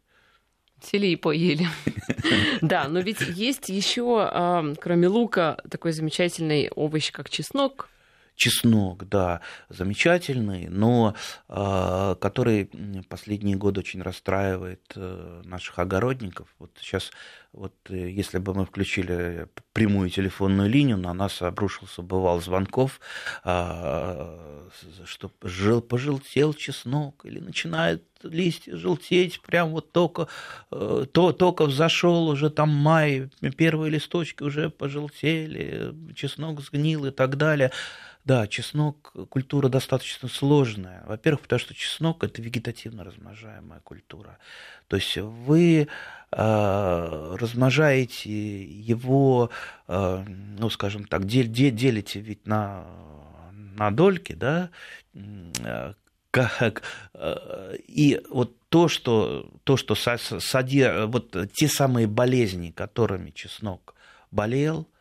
Сели 0.82 1.08
и 1.08 1.16
поели. 1.16 1.68
Да, 2.62 2.88
но 2.88 3.00
ведь 3.00 3.22
есть 3.22 3.70
еще, 3.70 4.74
кроме 4.82 5.08
лука, 5.08 5.58
такой 5.70 5.92
замечательный 5.92 6.70
овощ, 6.76 7.12
как 7.12 7.30
чеснок, 7.30 7.90
чеснок, 8.38 9.10
да, 9.10 9.42
замечательный, 9.68 10.68
но 10.70 11.16
э, 11.50 12.16
который 12.22 12.70
последние 13.10 13.58
годы 13.58 13.82
очень 13.82 14.02
расстраивает 14.02 14.84
э, 14.96 15.42
наших 15.44 15.80
огородников. 15.80 16.48
Вот 16.60 16.72
сейчас, 16.80 17.12
вот 17.54 17.74
э, 17.90 18.10
если 18.10 18.38
бы 18.38 18.54
мы 18.54 18.66
включили 18.66 19.48
прямую 19.74 20.10
телефонную 20.10 20.70
линию, 20.70 20.98
на 20.98 21.14
нас 21.14 21.42
обрушился 21.42 22.02
бывал 22.02 22.42
звонков, 22.42 23.00
э, 23.44 24.70
что 25.06 25.32
жил, 25.42 25.82
пожелтел 25.82 26.54
чеснок 26.54 27.26
или 27.26 27.40
начинает 27.40 28.04
листья 28.24 28.76
желтеть, 28.76 29.42
прям 29.42 29.70
вот 29.70 29.92
только, 29.92 30.28
э, 30.72 31.06
то, 31.12 31.32
только 31.34 31.66
взошел 31.66 32.28
уже 32.28 32.50
там 32.50 32.70
май, 32.70 33.30
первые 33.58 33.92
листочки 33.92 34.44
уже 34.44 34.70
пожелтели, 34.70 35.94
чеснок 36.16 36.62
сгнил 36.62 37.06
и 37.06 37.12
так 37.12 37.38
далее. 37.38 37.72
Да, 38.28 38.46
чеснок– 38.46 39.14
культура 39.30 39.70
достаточно 39.70 40.28
сложная. 40.28 41.02
Во-первых, 41.08 41.44
потому 41.44 41.60
что 41.60 41.74
чеснок– 41.74 42.24
это 42.26 42.42
вегетативно 42.42 43.06
размножаемая 43.06 43.80
культура. 43.80 44.38
То 44.90 44.98
есть 44.98 45.16
вы 45.16 45.88
э, 46.27 46.27
размножаете 46.32 48.64
его, 48.64 49.50
э, 49.88 50.26
ну, 50.60 50.70
скажем 50.70 51.06
так, 51.06 51.26
дел, 51.26 51.48
дел, 51.48 51.74
делите 51.74 52.20
ведь 52.20 52.46
на, 52.46 52.84
на 53.52 53.92
дольки, 53.92 54.34
да, 54.34 54.70
как, 56.32 56.84
э, 57.14 57.78
и 57.88 58.22
вот 58.30 58.58
то, 58.70 58.90
что, 58.90 59.50
то, 59.64 59.78
что 59.78 59.96
сади, 59.96 61.06
вот 61.06 61.34
те 61.54 61.70
самые 61.70 62.08
болезни, 62.08 62.72
которыми 62.72 63.32
чеснок 63.32 63.96
болел– 64.32 64.86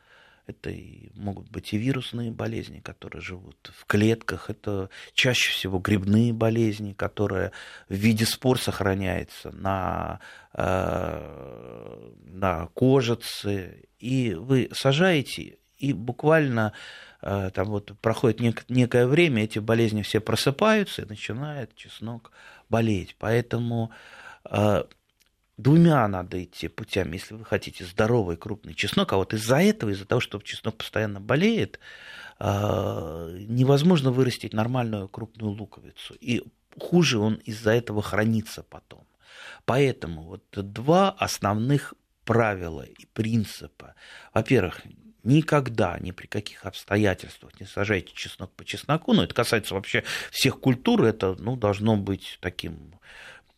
это 0.47 0.71
и 0.71 1.11
могут 1.15 1.51
быть 1.51 1.73
и 1.73 1.79
вирусные 1.79 2.31
болезни, 2.31 2.79
которые 2.79 3.21
живут 3.21 3.73
в 3.77 3.85
клетках. 3.87 4.49
Это 4.49 4.91
чаще 5.13 5.51
всего 5.51 5.79
грибные 5.79 6.33
болезни, 6.33 6.93
которые 6.93 7.53
в 7.89 7.95
виде 7.95 8.25
спор 8.25 8.61
сохраняются 8.61 9.51
на, 9.51 10.21
э, 10.55 12.11
на 12.25 12.67
кожице. 12.75 13.89
И 13.99 14.35
вы 14.35 14.69
сажаете, 14.73 15.59
и 15.79 15.93
буквально 15.93 16.73
э, 17.23 17.51
там 17.53 17.67
вот 17.67 17.99
проходит 18.01 18.41
нек- 18.41 18.65
некое 18.69 19.07
время, 19.07 19.45
эти 19.45 19.59
болезни 19.59 20.03
все 20.03 20.21
просыпаются, 20.21 21.03
и 21.03 21.09
начинает 21.09 21.75
чеснок 21.75 22.31
болеть. 22.69 23.17
Поэтому 23.19 23.91
э, 24.45 24.85
двумя 25.57 26.07
надо 26.09 26.43
идти 26.43 26.69
путями, 26.69 27.15
если 27.15 27.35
вы 27.35 27.45
хотите 27.45 27.85
здоровый 27.85 28.37
крупный 28.37 28.75
чеснок, 28.75 29.13
а 29.13 29.17
вот 29.17 29.35
из-за 29.35 29.57
этого, 29.57 29.91
из-за 29.91 30.05
того, 30.05 30.21
что 30.21 30.41
чеснок 30.41 30.77
постоянно 30.77 31.21
болеет, 31.21 31.81
а, 32.39 33.31
невозможно 33.33 34.11
вырастить 34.11 34.53
нормальную 34.53 35.09
крупную 35.09 35.53
луковицу. 35.53 36.15
И 36.21 36.43
хуже 36.79 37.19
он 37.19 37.35
из-за 37.45 37.71
этого 37.71 38.03
хранится 38.03 38.63
потом. 38.63 39.07
Поэтому 39.65 40.23
вот 40.23 40.45
два 40.53 41.11
основных 41.11 41.95
правила 42.25 42.83
и 42.83 43.07
принципа. 43.13 43.95
Во-первых, 44.35 44.83
никогда, 45.23 45.99
ни 46.01 46.11
при 46.13 46.27
каких 46.27 46.65
обстоятельствах 46.67 47.59
не 47.61 47.67
сажайте 47.67 48.13
чеснок 48.15 48.53
по 48.53 48.65
чесноку, 48.65 49.13
но 49.13 49.25
это 49.25 49.35
касается 49.35 49.75
вообще 49.75 50.05
всех 50.31 50.61
культур, 50.61 51.05
это 51.05 51.37
ну, 51.39 51.57
должно 51.57 51.97
быть 51.97 52.39
таким 52.41 52.95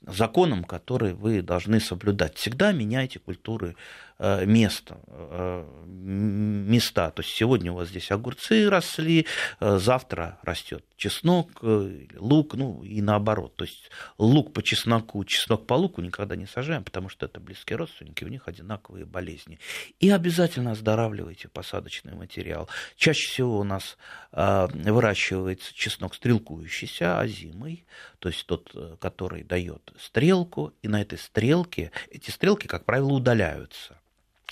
законом, 0.02 0.64
который 0.64 1.12
вы 1.14 1.42
должны 1.42 1.80
соблюдать. 1.80 2.36
Всегда 2.36 2.72
меняйте 2.72 3.18
культуры 3.18 3.76
место, 4.18 4.98
э, 5.06 5.64
места. 5.86 7.10
То 7.10 7.22
есть 7.22 7.34
сегодня 7.34 7.70
у 7.70 7.76
вас 7.76 7.88
здесь 7.88 8.10
огурцы 8.10 8.68
росли, 8.68 9.26
э, 9.60 9.78
завтра 9.78 10.38
растет 10.42 10.84
чеснок, 10.96 11.62
лук, 11.62 12.54
ну 12.54 12.82
и 12.82 13.00
наоборот. 13.00 13.54
То 13.54 13.64
есть 13.64 13.90
лук 14.18 14.52
по 14.52 14.62
чесноку, 14.62 15.24
чеснок 15.24 15.68
по 15.68 15.74
луку 15.74 16.00
никогда 16.00 16.34
не 16.34 16.46
сажаем, 16.46 16.82
потому 16.82 17.08
что 17.08 17.26
это 17.26 17.38
близкие 17.38 17.76
родственники, 17.76 18.24
у 18.24 18.28
них 18.28 18.48
одинаковые 18.48 19.04
болезни. 19.04 19.60
И 20.00 20.10
обязательно 20.10 20.72
оздоравливайте 20.72 21.46
посадочный 21.46 22.14
материал. 22.14 22.68
Чаще 22.96 23.28
всего 23.28 23.60
у 23.60 23.64
нас 23.64 23.96
выращивается 24.32 25.72
чеснок 25.72 26.16
стрелкующийся, 26.16 27.20
озимый, 27.20 27.84
то 28.18 28.28
есть 28.28 28.44
тот, 28.46 28.74
который 29.00 29.44
дает 29.44 29.92
стрелку, 30.00 30.74
и 30.82 30.88
на 30.88 31.00
этой 31.00 31.18
стрелке, 31.18 31.92
эти 32.10 32.30
стрелки, 32.30 32.66
как 32.66 32.84
правило, 32.84 33.12
удаляются. 33.12 34.00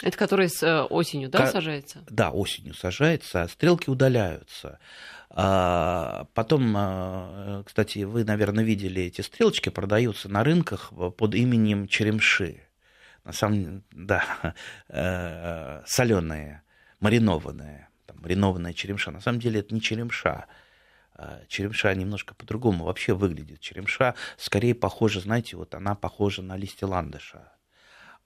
Это 0.03 0.17
который 0.19 0.49
с 0.49 0.63
э, 0.63 0.83
осенью, 0.83 1.31
да, 1.31 1.47
К... 1.47 1.51
сажается? 1.51 2.05
Да, 2.11 2.31
осенью 2.31 2.75
сажается, 2.75 3.43
а 3.43 3.49
стрелки 3.49 3.89
удаляются. 3.89 4.79
А 5.31 6.27
потом, 6.35 6.75
а, 6.77 7.63
кстати, 7.65 8.01
вы, 8.01 8.25
наверное, 8.25 8.63
видели 8.63 9.03
эти 9.03 9.23
стрелочки, 9.23 9.71
продаются 9.71 10.29
на 10.29 10.45
рынках 10.45 10.93
под 11.17 11.35
именем 11.35 11.89
черемши. 11.89 12.63
На 13.25 13.33
самом 13.33 13.59
деле, 13.59 13.83
да, 13.93 14.55
э, 14.89 15.83
соленые, 15.87 16.63
маринованные, 17.01 17.89
там, 18.05 18.19
маринованная 18.21 18.75
черемша. 18.75 19.11
На 19.11 19.21
самом 19.21 19.41
деле 19.41 19.61
это 19.61 19.75
не 19.75 19.81
черемша. 19.81 20.47
А 21.15 21.41
черемша 21.49 21.95
немножко 21.95 22.35
по-другому 22.35 22.85
вообще 22.85 23.15
выглядит. 23.15 23.61
Черемша 23.61 24.15
скорее 24.37 24.75
похожа, 24.75 25.21
знаете, 25.21 25.57
вот 25.57 25.75
она 25.75 25.95
похожа 25.95 26.43
на 26.43 26.57
листья 26.57 26.87
ландыша 26.87 27.56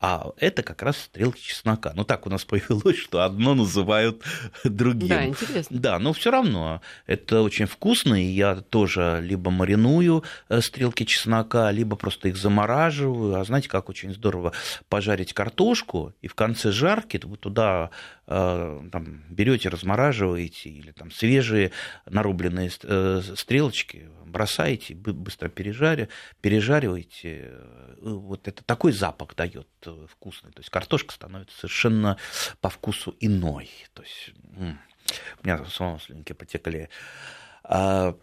а 0.00 0.32
это 0.38 0.62
как 0.62 0.82
раз 0.82 0.96
стрелки 0.96 1.42
чеснока. 1.42 1.92
Ну, 1.94 2.04
так 2.04 2.26
у 2.26 2.30
нас 2.30 2.44
повелось, 2.46 2.96
что 2.96 3.22
одно 3.22 3.54
называют 3.54 4.22
другим. 4.64 5.08
Да, 5.08 5.26
интересно. 5.26 5.78
Да, 5.78 5.98
но 5.98 6.14
все 6.14 6.30
равно 6.30 6.80
это 7.06 7.42
очень 7.42 7.66
вкусно, 7.66 8.14
и 8.14 8.26
я 8.26 8.56
тоже 8.56 9.20
либо 9.22 9.50
мариную 9.50 10.24
э, 10.48 10.60
стрелки 10.62 11.04
чеснока, 11.04 11.70
либо 11.70 11.96
просто 11.96 12.28
их 12.28 12.36
замораживаю. 12.36 13.38
А 13.38 13.44
знаете, 13.44 13.68
как 13.68 13.90
очень 13.90 14.14
здорово 14.14 14.52
пожарить 14.88 15.34
картошку, 15.34 16.14
и 16.22 16.28
в 16.28 16.34
конце 16.34 16.72
жарки 16.72 17.20
вы 17.22 17.36
туда 17.36 17.90
э, 18.26 18.88
там, 18.90 19.22
берете, 19.28 19.68
размораживаете, 19.68 20.70
или 20.70 20.92
там 20.92 21.10
свежие 21.10 21.72
нарубленные 22.06 22.70
э, 22.82 23.22
стрелочки 23.36 24.08
бросаете, 24.30 24.94
быстро 24.94 25.48
пережари, 25.48 26.08
пережариваете. 26.40 27.52
Вот 28.00 28.48
это 28.48 28.64
такой 28.64 28.92
запах 28.92 29.34
дает 29.34 29.68
э, 29.90 30.06
вкусный. 30.08 30.52
То 30.52 30.60
есть 30.60 30.70
картошка 30.70 31.14
становится 31.14 31.56
совершенно 31.56 32.16
по 32.60 32.70
вкусу 32.70 33.16
иной. 33.20 33.70
То 33.94 34.02
есть 34.02 34.32
у 35.42 35.46
меня 35.46 35.64
самого 35.66 36.00
слюнки 36.00 36.32
потекли. 36.32 36.88
А, 37.64 38.16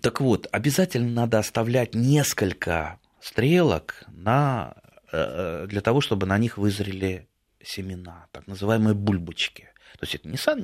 так 0.00 0.20
вот, 0.20 0.46
обязательно 0.52 1.10
надо 1.10 1.38
оставлять 1.38 1.94
несколько 1.94 2.98
стрелок 3.20 4.04
на, 4.08 4.74
э, 5.12 5.66
для 5.68 5.80
того, 5.80 6.00
чтобы 6.00 6.26
на 6.26 6.38
них 6.38 6.58
вызрели 6.58 7.28
семена, 7.62 8.26
так 8.32 8.46
называемые 8.46 8.94
бульбочки. 8.94 9.68
То 9.98 10.04
есть 10.04 10.14
это 10.14 10.28
не, 10.28 10.36
сам, 10.36 10.60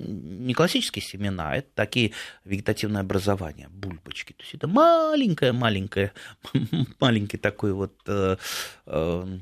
не 0.47 0.55
классические 0.55 1.03
семена, 1.03 1.51
а 1.51 1.57
это 1.57 1.69
такие 1.75 2.13
вегетативные 2.45 3.01
образования, 3.01 3.69
бульбочки. 3.71 4.33
То 4.33 4.43
есть 4.43 4.55
это 4.55 4.69
маленькое-маленькое, 4.69 6.13
маленький 7.01 7.37
такой 7.37 7.73
вот 7.73 7.95
э, 8.07 8.37
э, 8.87 9.39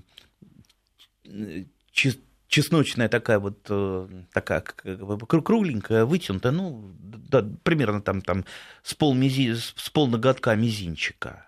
чесночная 2.54 3.08
такая 3.08 3.38
вот 3.38 3.66
э, 3.68 4.08
такая 4.32 4.60
кругленькая, 4.60 6.04
вытянутая, 6.04 6.52
ну, 6.52 6.94
да, 7.00 7.44
примерно 7.64 8.00
там, 8.00 8.22
там 8.22 8.44
с, 8.82 8.94
пол 8.94 9.14
мизи, 9.14 9.54
с 9.54 9.90
пол 9.90 10.06
ноготка 10.06 10.54
мизинчика. 10.54 11.46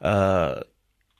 А, 0.00 0.64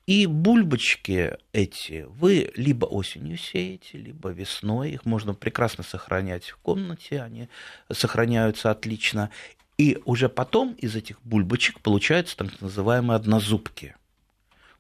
и 0.06 0.26
бульбочки 0.26 1.36
эти 1.52 2.06
вы 2.08 2.50
либо 2.56 2.86
осенью 2.86 3.36
сеете, 3.36 3.98
либо 3.98 4.30
весной. 4.30 4.92
Их 4.92 5.04
можно 5.04 5.34
прекрасно 5.34 5.84
сохранять 5.84 6.48
в 6.48 6.56
комнате, 6.56 7.20
они 7.20 7.48
сохраняются 7.90 8.70
отлично. 8.70 9.30
И 9.76 10.00
уже 10.04 10.28
потом 10.28 10.72
из 10.74 10.96
этих 10.96 11.20
бульбочек 11.22 11.80
получаются 11.80 12.36
так 12.38 12.60
называемые 12.60 13.16
однозубки– 13.16 13.94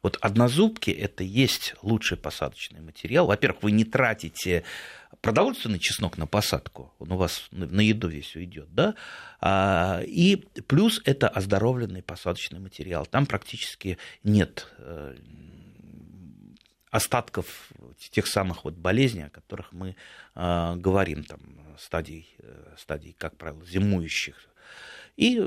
вот 0.02 0.18
однозубки– 0.20 0.90
это 0.90 1.22
есть 1.22 1.74
лучший 1.82 2.16
посадочный 2.16 2.80
материал. 2.80 3.26
Во-первых, 3.26 3.62
вы 3.62 3.70
не 3.70 3.84
тратите 3.84 4.64
продовольственный 5.20 5.78
чеснок 5.78 6.18
на 6.18 6.26
посадку, 6.26 6.92
он 6.98 7.12
у 7.12 7.16
вас 7.16 7.46
на 7.52 7.80
еду 7.80 8.08
весь 8.08 8.34
уйдет, 8.34 8.74
да, 8.74 8.94
а, 9.40 10.02
и 10.04 10.36
плюс 10.66 11.00
это 11.04 11.28
оздоровленный 11.28 12.02
посадочный 12.02 12.58
материал. 12.58 13.06
Там 13.06 13.26
практически 13.26 13.98
нет 14.24 14.66
э, 14.78 15.16
остатков 16.90 17.72
тех 18.10 18.26
самых 18.26 18.64
вот 18.64 18.74
болезней, 18.74 19.26
о 19.26 19.30
которых 19.30 19.72
мы 19.72 19.94
э, 20.34 20.74
говорим, 20.76 21.22
там, 21.22 21.40
стадий, 21.78 22.34
э, 22.38 22.74
стадий, 22.76 23.14
как 23.16 23.36
правило, 23.36 23.64
зимующих. 23.64 24.48
И 25.16 25.38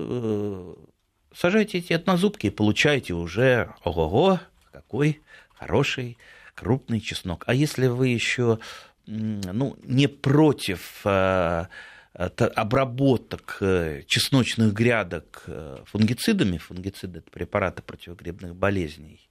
сажайте 1.36 1.80
эти 1.80 1.94
однозубки 1.94 2.48
и 2.48 2.52
получаете 2.52 3.14
уже, 3.14 3.74
ого-го, 3.84 4.40
какой 4.72 5.22
хороший 5.54 6.18
крупный 6.56 7.02
чеснок. 7.02 7.44
А 7.48 7.54
если 7.54 7.88
вы 7.88 8.08
еще 8.08 8.60
ну, 9.06 9.78
не 9.84 10.08
против 10.08 11.02
э, 11.06 11.66
обработок 12.14 13.58
э, 13.62 14.04
чесночных 14.08 14.74
грядок 14.74 15.44
э, 15.48 15.78
фунгицидами, 15.86 16.58
фунгициды 16.58 17.20
это 17.20 17.30
препараты 17.30 17.82
противогрибных 17.84 18.56
болезней, 18.56 19.30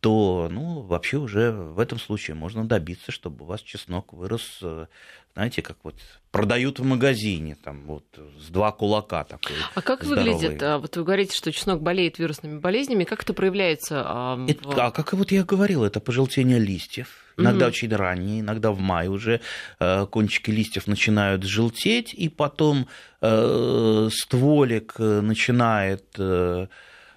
то 0.00 0.48
ну, 0.50 0.82
вообще 0.82 1.16
уже 1.18 1.50
в 1.50 1.78
этом 1.80 1.98
случае 1.98 2.36
можно 2.36 2.66
добиться, 2.66 3.10
чтобы 3.10 3.44
у 3.44 3.48
вас 3.48 3.60
чеснок 3.60 4.12
вырос, 4.12 4.58
э, 4.62 4.86
знаете, 5.34 5.62
как 5.62 5.76
вот 5.82 5.94
продают 6.30 6.78
в 6.78 6.84
магазине, 6.84 7.56
там 7.62 7.84
вот 7.84 8.04
с 8.38 8.48
два 8.48 8.72
кулака 8.72 9.24
такой. 9.24 9.56
А 9.74 9.82
как 9.82 10.04
здоровый. 10.04 10.34
выглядит? 10.34 10.62
А, 10.62 10.78
вот 10.78 10.96
вы 10.96 11.04
говорите, 11.04 11.36
что 11.36 11.52
чеснок 11.52 11.82
болеет 11.82 12.18
вирусными 12.18 12.58
болезнями. 12.58 13.04
Как 13.04 13.22
это 13.22 13.34
проявляется? 13.34 14.02
А, 14.04 14.46
это, 14.46 14.68
в... 14.68 14.78
а 14.78 14.90
как 14.90 15.12
вот 15.14 15.32
я 15.32 15.44
говорил, 15.44 15.84
это 15.84 16.00
пожелтение 16.00 16.58
листьев. 16.58 17.08
Иногда 17.36 17.66
угу. 17.66 17.72
очень 17.72 17.94
ранние, 17.94 18.40
иногда 18.40 18.72
в 18.72 18.80
мае 18.80 19.08
уже 19.08 19.40
э, 19.78 20.06
кончики 20.06 20.50
листьев 20.50 20.88
начинают 20.88 21.44
желтеть, 21.44 22.12
и 22.12 22.28
потом 22.28 22.88
э, 23.20 24.08
стволик 24.12 24.94
э, 24.98 25.20
начинает 25.20 26.04
э, 26.18 26.66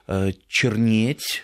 э 0.08 0.32
чернеть, 0.48 1.44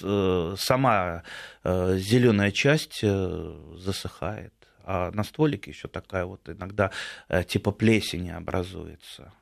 сама 0.00 1.22
э, 1.64 1.96
зеленая 1.98 2.50
часть 2.50 3.00
э, 3.02 3.74
засыхает, 3.76 4.54
а 4.84 5.10
на 5.12 5.24
стволике 5.24 5.70
еще 5.70 5.88
такая 5.88 6.24
вот 6.24 6.48
иногда 6.48 6.90
типа 7.46 7.70
плесени 7.70 8.30
образуется. 8.30 9.32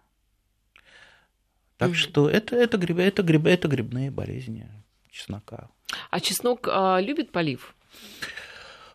Так 1.79 1.91
mm 1.91 1.95
что 1.95 2.29
это, 2.29 2.57
это, 2.57 2.77
гриб, 2.77 2.99
это, 2.99 3.23
гриб, 3.23 3.47
это 3.47 3.69
грибные 3.69 4.11
болезни 4.11 4.69
чеснока. 5.11 5.69
А 6.11 6.21
чеснок 6.21 6.69
а, 6.69 7.01
любит 7.01 7.31
полив? 7.31 7.75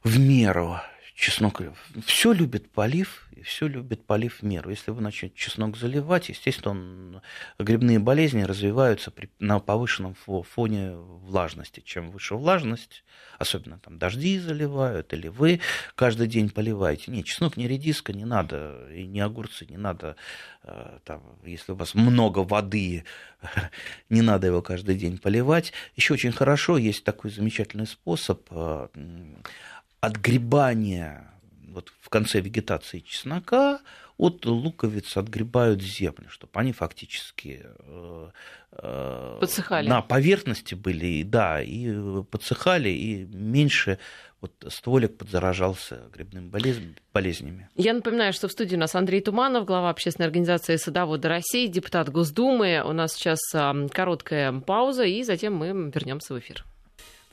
В 0.03 0.19
меру 0.19 0.79
чеснок 1.23 1.61
все 2.05 2.33
любит 2.33 2.69
полив, 2.69 3.29
и 3.31 3.43
все 3.43 3.67
любит 3.67 4.05
полив 4.05 4.39
в 4.39 4.43
меру. 4.43 4.69
Если 4.69 4.91
вы 4.91 5.01
начнете 5.01 5.33
чеснок 5.35 5.77
заливать, 5.77 6.27
естественно, 6.27 6.71
он, 6.71 7.21
грибные 7.59 7.99
болезни 7.99 8.43
развиваются 8.43 9.09
при, 9.09 9.29
на 9.39 9.59
повышенном 9.59 10.15
фоне 10.15 10.97
влажности. 10.97 11.79
Чем 11.79 12.11
выше 12.11 12.35
влажность, 12.35 13.05
особенно 13.39 13.79
там 13.79 13.97
дожди 13.97 14.37
заливают, 14.37 15.13
или 15.13 15.29
вы 15.29 15.61
каждый 15.95 16.27
день 16.27 16.49
поливаете. 16.49 17.09
Нет, 17.09 17.25
чеснок 17.25 17.55
не 17.55 17.69
редиска, 17.69 18.11
не 18.11 18.25
надо, 18.25 18.89
и 18.93 19.05
не 19.05 19.21
огурцы, 19.21 19.65
не 19.65 19.77
надо, 19.77 20.17
э, 20.63 20.99
там, 21.05 21.23
если 21.45 21.71
у 21.71 21.75
вас 21.75 21.95
много 21.95 22.39
воды, 22.39 23.05
не 24.09 24.21
надо 24.21 24.47
его 24.47 24.61
каждый 24.61 24.95
день 24.95 25.17
поливать. 25.17 25.71
Еще 25.95 26.15
очень 26.15 26.33
хорошо, 26.33 26.77
есть 26.77 27.05
такой 27.05 27.31
замечательный 27.31 27.87
способ 27.87 28.45
э, 28.51 28.89
отгребания 30.03 31.31
вот 31.69 31.91
в 32.01 32.09
конце 32.09 32.41
вегетации 32.41 32.99
чеснока 32.99 33.79
от 34.17 34.45
луковиц 34.45 35.15
отгребают 35.15 35.81
землю, 35.81 36.29
чтобы 36.29 36.51
они 36.55 36.73
фактически 36.73 37.61
э, 37.63 38.29
э, 38.73 39.37
подсыхали. 39.39 39.87
на 39.87 40.01
поверхности 40.01 40.75
были, 40.75 41.23
да, 41.23 41.61
и 41.63 42.21
подсыхали, 42.23 42.89
и 42.89 43.25
меньше 43.25 43.97
вот 44.41 44.51
стволик 44.67 45.17
подзаражался 45.17 46.01
грибными 46.13 46.51
болезнями. 47.13 47.69
Я 47.75 47.93
напоминаю, 47.93 48.33
что 48.33 48.49
в 48.49 48.51
студии 48.51 48.75
у 48.75 48.79
нас 48.79 48.93
Андрей 48.95 49.21
Туманов, 49.21 49.65
глава 49.65 49.89
общественной 49.89 50.27
организации 50.27 50.75
«Садоводы 50.75 51.29
России», 51.29 51.67
депутат 51.67 52.09
Госдумы. 52.09 52.83
У 52.85 52.91
нас 52.91 53.13
сейчас 53.13 53.39
короткая 53.91 54.51
пауза, 54.59 55.05
и 55.05 55.23
затем 55.23 55.55
мы 55.55 55.67
вернемся 55.67 56.33
в 56.33 56.39
эфир. 56.39 56.65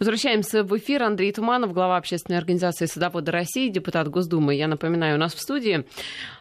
Возвращаемся 0.00 0.64
в 0.64 0.74
эфир. 0.78 1.02
Андрей 1.02 1.30
Туманов, 1.30 1.74
глава 1.74 1.98
общественной 1.98 2.38
организации 2.38 2.86
«Садоводы 2.86 3.30
России», 3.30 3.68
депутат 3.68 4.08
Госдумы. 4.08 4.54
Я 4.54 4.66
напоминаю, 4.66 5.16
у 5.16 5.18
нас 5.18 5.34
в 5.34 5.40
студии. 5.40 5.84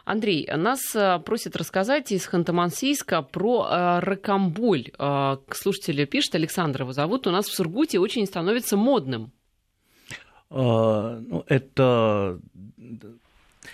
Андрей, 0.06 0.48
нас 0.56 0.80
э, 0.96 1.18
просят 1.18 1.56
рассказать 1.56 2.10
из 2.10 2.26
Ханты-Мансийска 2.26 3.22
про 3.22 3.68
э, 3.70 3.98
ракомболь. 3.98 4.92
Э, 4.98 5.36
слушатель 5.50 6.06
пишет, 6.06 6.36
Александр 6.36 6.82
его 6.82 6.94
зовут, 6.94 7.26
у 7.26 7.30
нас 7.30 7.48
в 7.48 7.54
Сургуте 7.54 7.98
очень 7.98 8.24
становится 8.24 8.78
модным. 8.78 9.30
А, 10.48 11.20
ну, 11.20 11.44
это 11.46 12.40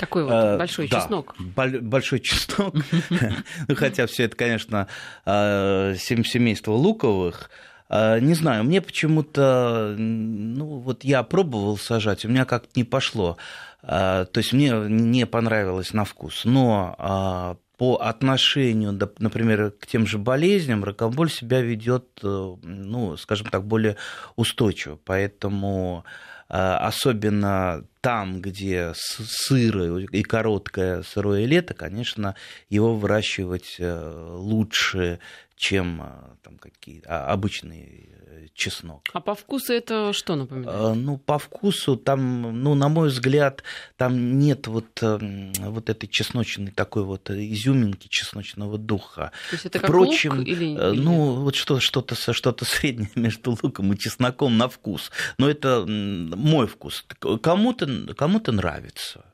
такой 0.01 0.25
вот 0.25 0.33
а, 0.33 0.59
большой 0.59 0.89
да, 0.89 1.01
чеснок. 1.01 1.37
Большой 1.39 2.19
чеснок. 2.19 2.75
Хотя 3.77 4.09
все 4.09 4.25
это, 4.25 4.35
конечно, 4.35 4.89
семейство 5.25 6.73
луковых. 6.73 7.51
А, 7.89 8.19
не 8.19 8.35
знаю, 8.35 8.65
мне 8.65 8.81
почему-то, 8.81 9.95
ну 9.97 10.79
вот 10.79 11.05
я 11.05 11.23
пробовал 11.23 11.77
сажать, 11.77 12.25
у 12.25 12.29
меня 12.29 12.45
как-то 12.45 12.71
не 12.75 12.85
пошло. 12.85 13.37
А, 13.83 14.25
то 14.25 14.39
есть 14.39 14.53
мне 14.53 14.71
не 14.71 15.27
понравилось 15.27 15.93
на 15.93 16.05
вкус. 16.05 16.45
Но 16.45 16.95
а, 16.99 17.57
по 17.77 17.97
отношению, 17.97 18.99
например, 19.19 19.73
к 19.73 19.87
тем 19.87 20.07
же 20.07 20.19
болезням, 20.19 20.83
ракомболь 20.83 21.31
себя 21.31 21.61
ведет, 21.61 22.07
э, 22.23 22.55
ну, 22.63 23.19
скажем 23.19 23.49
так, 23.49 23.67
более 23.67 23.97
устойчиво. 24.35 24.99
Поэтому 25.05 26.05
особенно 26.49 27.85
там, 28.07 28.41
где 28.41 28.93
сырое 28.95 30.07
и 30.13 30.23
короткое 30.23 31.03
сырое 31.03 31.45
лето, 31.45 31.75
конечно, 31.75 32.37
его 32.69 32.95
выращивать 32.95 33.75
э, 33.81 34.33
лучше, 34.37 35.19
чем 35.57 36.03
а, 36.03 36.37
там 36.43 36.59
какие 36.59 37.03
а, 37.07 37.33
обычный 37.33 38.11
э, 38.11 38.47
чеснок. 38.55 39.03
А 39.15 39.21
по 39.21 39.35
вкусу 39.35 39.73
это 39.73 40.13
что 40.13 40.37
напоминает? 40.37 40.97
Ну, 40.97 41.17
по 41.17 41.39
вкусу 41.39 41.97
там, 41.97 42.63
ну, 42.63 42.75
на 42.75 42.89
мой 42.89 43.09
взгляд, 43.09 43.63
там 43.97 44.39
нет 44.39 44.67
вот, 44.67 45.03
эм, 45.03 45.53
вот 45.55 45.89
этой 45.89 46.09
чесночной 46.09 46.73
такой 46.73 47.05
вот 47.05 47.31
изюминки 47.31 48.09
чесночного 48.09 48.77
духа. 48.77 49.33
То 49.51 49.55
есть 49.55 49.67
это 49.67 49.79
Впрочем, 49.79 50.31
как 50.31 50.39
лук 50.41 50.49
или, 50.49 50.77
э, 50.77 50.93
ну, 50.93 51.33
вот 51.37 51.57
что, 51.57 51.81
что-то, 51.81 52.15
что-то 52.15 52.65
среднее 52.67 53.11
между 53.15 53.57
луком 53.63 53.93
и 53.95 53.99
чесноком 53.99 54.59
на 54.59 54.69
вкус. 54.69 55.11
Но 55.39 55.49
это 55.49 55.87
мой 55.87 56.67
вкус. 56.67 57.07
Кому-то, 57.43 57.87
кому-то 58.17 58.53
нравится 58.53 59.25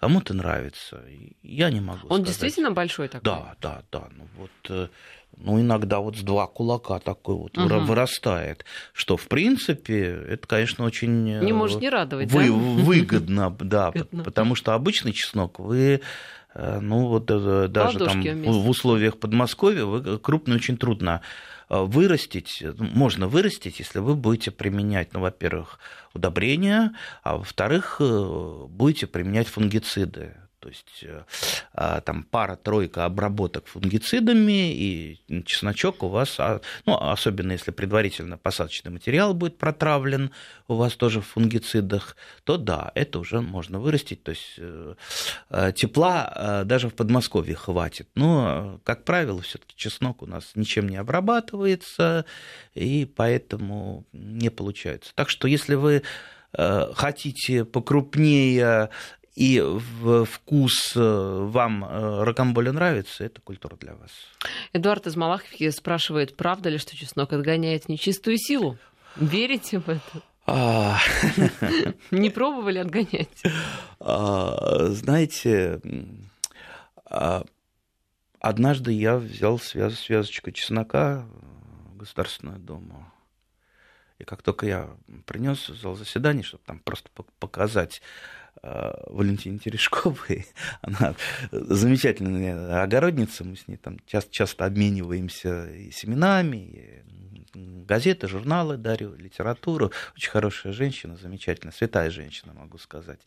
кому-то 0.00 0.34
нравится. 0.34 1.00
Я 1.44 1.70
не 1.70 1.80
могу. 1.80 2.08
Он 2.08 2.22
сказать. 2.22 2.26
действительно 2.26 2.72
большой 2.72 3.06
такой? 3.06 3.22
Да, 3.22 3.54
да, 3.60 3.82
да. 3.92 4.08
Ну 4.10 4.26
вот 4.36 4.90
ну, 5.36 5.60
иногда 5.60 6.00
вот 6.00 6.16
с 6.16 6.22
два 6.22 6.46
кулака 6.46 6.98
такой 6.98 7.36
вот 7.36 7.56
угу. 7.56 7.80
вырастает, 7.80 8.64
что, 8.92 9.16
в 9.16 9.26
принципе, 9.28 10.24
это, 10.28 10.46
конечно, 10.46 10.84
очень... 10.84 11.24
Не 11.40 11.50
э, 11.50 11.54
может 11.54 11.80
не 11.80 11.88
радовать, 11.88 12.30
вы, 12.30 12.46
да? 12.46 12.52
Выгодно, 12.52 13.56
да, 13.60 13.92
потому 14.24 14.54
что 14.54 14.74
обычный 14.74 15.12
чеснок 15.12 15.58
вы 15.58 16.00
э, 16.54 16.80
ну 16.80 17.06
вот 17.06 17.30
э, 17.30 17.68
даже 17.68 17.98
там 17.98 18.22
в 18.22 18.68
условиях 18.68 19.18
Подмосковья 19.18 19.84
вы 19.84 20.18
крупный 20.18 20.56
очень 20.56 20.76
трудно 20.76 21.22
вырастить, 21.68 22.62
можно 22.78 23.28
вырастить, 23.28 23.78
если 23.78 23.98
вы 23.98 24.14
будете 24.14 24.50
применять, 24.50 25.12
ну, 25.14 25.20
во-первых, 25.20 25.78
удобрения, 26.14 26.94
а 27.22 27.36
во-вторых, 27.38 27.96
будете 28.00 29.06
применять 29.06 29.48
фунгициды. 29.48 30.36
То 30.62 30.68
есть 30.68 31.02
э, 31.02 31.24
а, 31.72 32.00
там 32.02 32.22
пара-тройка 32.22 33.04
обработок 33.04 33.66
фунгицидами, 33.66 34.72
и 34.72 35.20
чесночок 35.44 36.04
у 36.04 36.08
вас, 36.08 36.36
а, 36.38 36.60
ну, 36.86 36.96
особенно 36.96 37.50
если 37.50 37.72
предварительно 37.72 38.38
посадочный 38.38 38.92
материал 38.92 39.34
будет 39.34 39.58
протравлен 39.58 40.30
у 40.68 40.74
вас 40.74 40.94
тоже 40.94 41.20
в 41.20 41.26
фунгицидах, 41.26 42.16
то 42.44 42.58
да, 42.58 42.92
это 42.94 43.18
уже 43.18 43.40
можно 43.40 43.80
вырастить. 43.80 44.22
То 44.22 44.30
есть 44.30 44.54
э, 44.58 44.94
э, 45.50 45.72
тепла 45.74 46.62
даже 46.64 46.88
в 46.88 46.94
Подмосковье 46.94 47.56
хватит. 47.56 48.08
Но, 48.14 48.80
как 48.84 49.04
правило, 49.04 49.42
все-таки 49.42 49.74
чеснок 49.74 50.22
у 50.22 50.26
нас 50.26 50.52
ничем 50.54 50.88
не 50.88 50.96
обрабатывается, 50.96 52.24
и 52.74 53.04
поэтому 53.04 54.06
не 54.12 54.50
получается. 54.50 55.10
Так 55.16 55.28
что 55.28 55.48
если 55.48 55.74
вы 55.74 56.04
хотите 56.54 57.64
покрупнее 57.64 58.90
и 59.34 59.62
вкус 60.26 60.92
э, 60.94 61.00
вам 61.00 61.84
э, 61.84 62.24
ракомболя 62.24 62.72
нравится, 62.72 63.24
это 63.24 63.40
культура 63.40 63.76
для 63.76 63.94
вас. 63.94 64.10
Эдуард 64.74 65.06
из 65.06 65.16
Малаховки 65.16 65.70
спрашивает, 65.70 66.36
правда 66.36 66.68
ли, 66.68 66.78
что 66.78 66.96
чеснок 66.96 67.32
отгоняет 67.32 67.88
нечистую 67.88 68.36
силу? 68.36 68.76
Верите 69.16 69.78
в 69.78 69.88
это? 69.88 70.22
А. 70.46 70.98
Не 72.10 72.28
пробовали 72.28 72.78
отгонять? 72.78 73.42
А, 74.00 74.88
знаете, 74.88 75.80
а, 77.06 77.44
однажды 78.38 78.92
я 78.92 79.16
взял 79.16 79.58
связочку 79.58 80.50
чеснока 80.50 81.26
в 81.94 81.96
Государственную 81.96 82.58
Думу. 82.58 83.10
И 84.18 84.24
как 84.24 84.42
только 84.42 84.66
я 84.66 84.90
принес 85.26 85.68
в 85.68 85.76
зал 85.80 85.94
заседаний, 85.94 86.42
чтобы 86.42 86.62
там 86.66 86.80
просто 86.80 87.08
показать 87.38 88.02
Валентине 88.62 89.58
Терешковой. 89.58 90.46
Она 90.82 91.14
замечательная 91.50 92.82
огородница, 92.82 93.44
мы 93.44 93.56
с 93.56 93.66
ней 93.66 93.76
там 93.76 93.98
часто, 94.06 94.32
часто 94.32 94.64
обмениваемся 94.66 95.70
и 95.70 95.90
семенами, 95.90 97.02
и 97.54 97.84
газеты, 97.84 98.28
журналы 98.28 98.76
дарю, 98.76 99.14
литературу. 99.14 99.92
Очень 100.16 100.30
хорошая 100.30 100.72
женщина, 100.72 101.16
замечательная, 101.16 101.72
святая 101.72 102.10
женщина, 102.10 102.52
могу 102.54 102.78
сказать. 102.78 103.20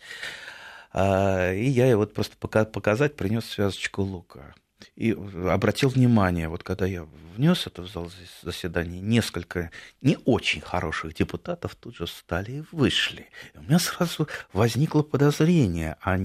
А, 0.94 1.52
и 1.52 1.66
я 1.66 1.86
ей 1.86 1.96
вот 1.96 2.14
просто 2.14 2.38
показать 2.38 3.16
принес 3.16 3.46
связочку 3.46 4.02
лука 4.02 4.56
и 4.96 5.12
обратил 5.50 5.90
внимание, 5.90 6.48
вот 6.48 6.64
когда 6.64 6.86
я 6.86 7.08
внес 7.36 7.68
это 7.68 7.82
в 7.82 7.88
зал 7.88 8.10
заседания, 8.42 9.02
несколько 9.02 9.72
не 10.02 10.18
очень 10.26 10.62
хороших 10.62 11.14
депутатов 11.14 11.76
тут 11.76 11.96
же 11.96 12.06
встали 12.06 12.52
и 12.52 12.64
вышли. 12.72 13.28
И 13.54 13.58
у 13.58 13.62
меня 13.64 13.80
сразу 13.80 14.28
возникло 14.54 15.02
подозрение. 15.02 15.98
А 16.02 16.18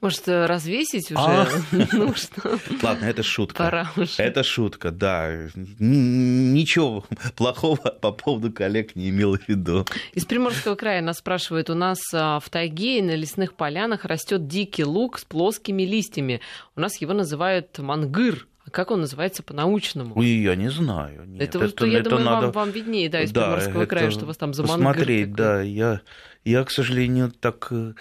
Может, 0.00 0.28
развесить 0.28 1.10
уже? 1.10 1.20
А... 1.20 1.46
Ну 1.92 2.14
что? 2.14 2.58
Ладно, 2.82 3.04
это 3.04 3.22
шутка. 3.22 3.64
Пора 3.64 3.92
уже. 3.96 4.22
Это 4.22 4.42
шутка, 4.42 4.90
да. 4.90 5.48
Ничего 5.54 7.04
плохого 7.36 7.76
по 7.76 8.12
поводу 8.12 8.52
коллег 8.52 8.96
не 8.96 9.10
имел 9.10 9.36
в 9.36 9.48
виду. 9.48 9.86
Из 10.12 10.24
Приморского 10.24 10.74
края 10.74 11.02
нас 11.02 11.18
спрашивают, 11.18 11.70
у 11.70 11.74
нас 11.74 11.98
а, 12.12 12.40
в 12.40 12.48
тайге 12.50 12.98
и 12.98 13.02
на 13.02 13.14
лесных 13.14 13.54
полянах 13.54 14.04
растет 14.04 14.46
дикий 14.46 14.84
лук 14.84 15.18
с 15.18 15.24
плоскими 15.24 15.82
листьями. 15.82 16.40
У 16.74 16.80
нас 16.80 17.00
его 17.00 17.12
называют 17.12 17.78
мангыр. 17.96 18.46
А 18.64 18.70
как 18.70 18.90
он 18.90 19.00
называется 19.00 19.42
по-научному? 19.44 20.18
Ой, 20.18 20.26
я 20.26 20.56
не 20.56 20.70
знаю. 20.70 21.24
Нет, 21.26 21.54
это, 21.54 21.64
это, 21.64 21.86
я 21.86 22.00
это 22.00 22.10
думаю, 22.10 22.24
надо... 22.24 22.46
вам, 22.46 22.52
вам 22.52 22.70
виднее, 22.70 23.08
да, 23.08 23.22
из 23.22 23.30
да, 23.30 23.44
Приморского 23.44 23.86
края, 23.86 24.10
что 24.10 24.26
вас 24.26 24.36
там 24.36 24.54
за 24.54 24.64
мангыр. 24.64 24.94
Смотреть, 24.94 25.32
да. 25.34 25.62
Я, 25.62 26.00
я, 26.44 26.64
к 26.64 26.70
сожалению, 26.72 27.30
так 27.30 27.68
э, 27.70 27.94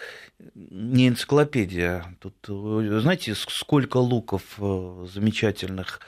не 0.55 1.07
энциклопедия. 1.07 2.17
Тут, 2.19 2.33
э, 2.47 2.99
знаете, 2.99 3.35
сколько 3.35 3.97
луков 3.97 4.41
э, 4.57 5.05
замечательных 5.13 5.99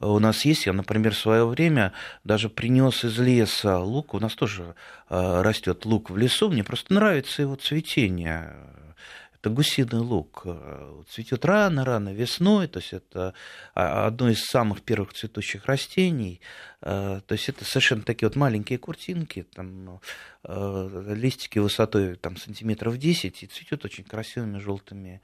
у 0.00 0.18
нас 0.18 0.46
есть. 0.46 0.64
Я, 0.64 0.72
например, 0.72 1.12
в 1.12 1.18
свое 1.18 1.46
время 1.46 1.92
даже 2.24 2.48
принес 2.48 3.04
из 3.04 3.18
леса 3.18 3.80
лук. 3.80 4.14
У 4.14 4.18
нас 4.18 4.34
тоже 4.34 4.74
растет 5.10 5.84
лук 5.84 6.08
в 6.08 6.16
лесу. 6.16 6.48
Мне 6.48 6.64
просто 6.64 6.94
нравится 6.94 7.42
его 7.42 7.54
цветение 7.56 8.56
это 9.40 9.50
гусиный 9.50 10.00
лук. 10.00 10.42
Э, 10.44 11.02
цветет 11.08 11.44
рано-рано 11.44 12.12
весной, 12.12 12.68
то 12.68 12.78
есть 12.80 12.92
это 12.92 13.32
а, 13.74 14.06
одно 14.06 14.28
из 14.28 14.44
самых 14.44 14.82
первых 14.82 15.14
цветущих 15.14 15.64
растений. 15.64 16.40
Э, 16.82 17.20
то 17.26 17.32
есть 17.32 17.48
это 17.48 17.64
совершенно 17.64 18.02
такие 18.02 18.28
вот 18.28 18.36
маленькие 18.36 18.78
куртинки, 18.78 19.46
там, 19.54 20.00
э, 20.44 21.14
листики 21.16 21.58
высотой 21.58 22.16
там, 22.16 22.36
сантиметров 22.36 22.98
10, 22.98 23.42
и 23.42 23.46
цветет 23.46 23.84
очень 23.84 24.04
красивыми 24.04 24.58
желтыми 24.58 25.22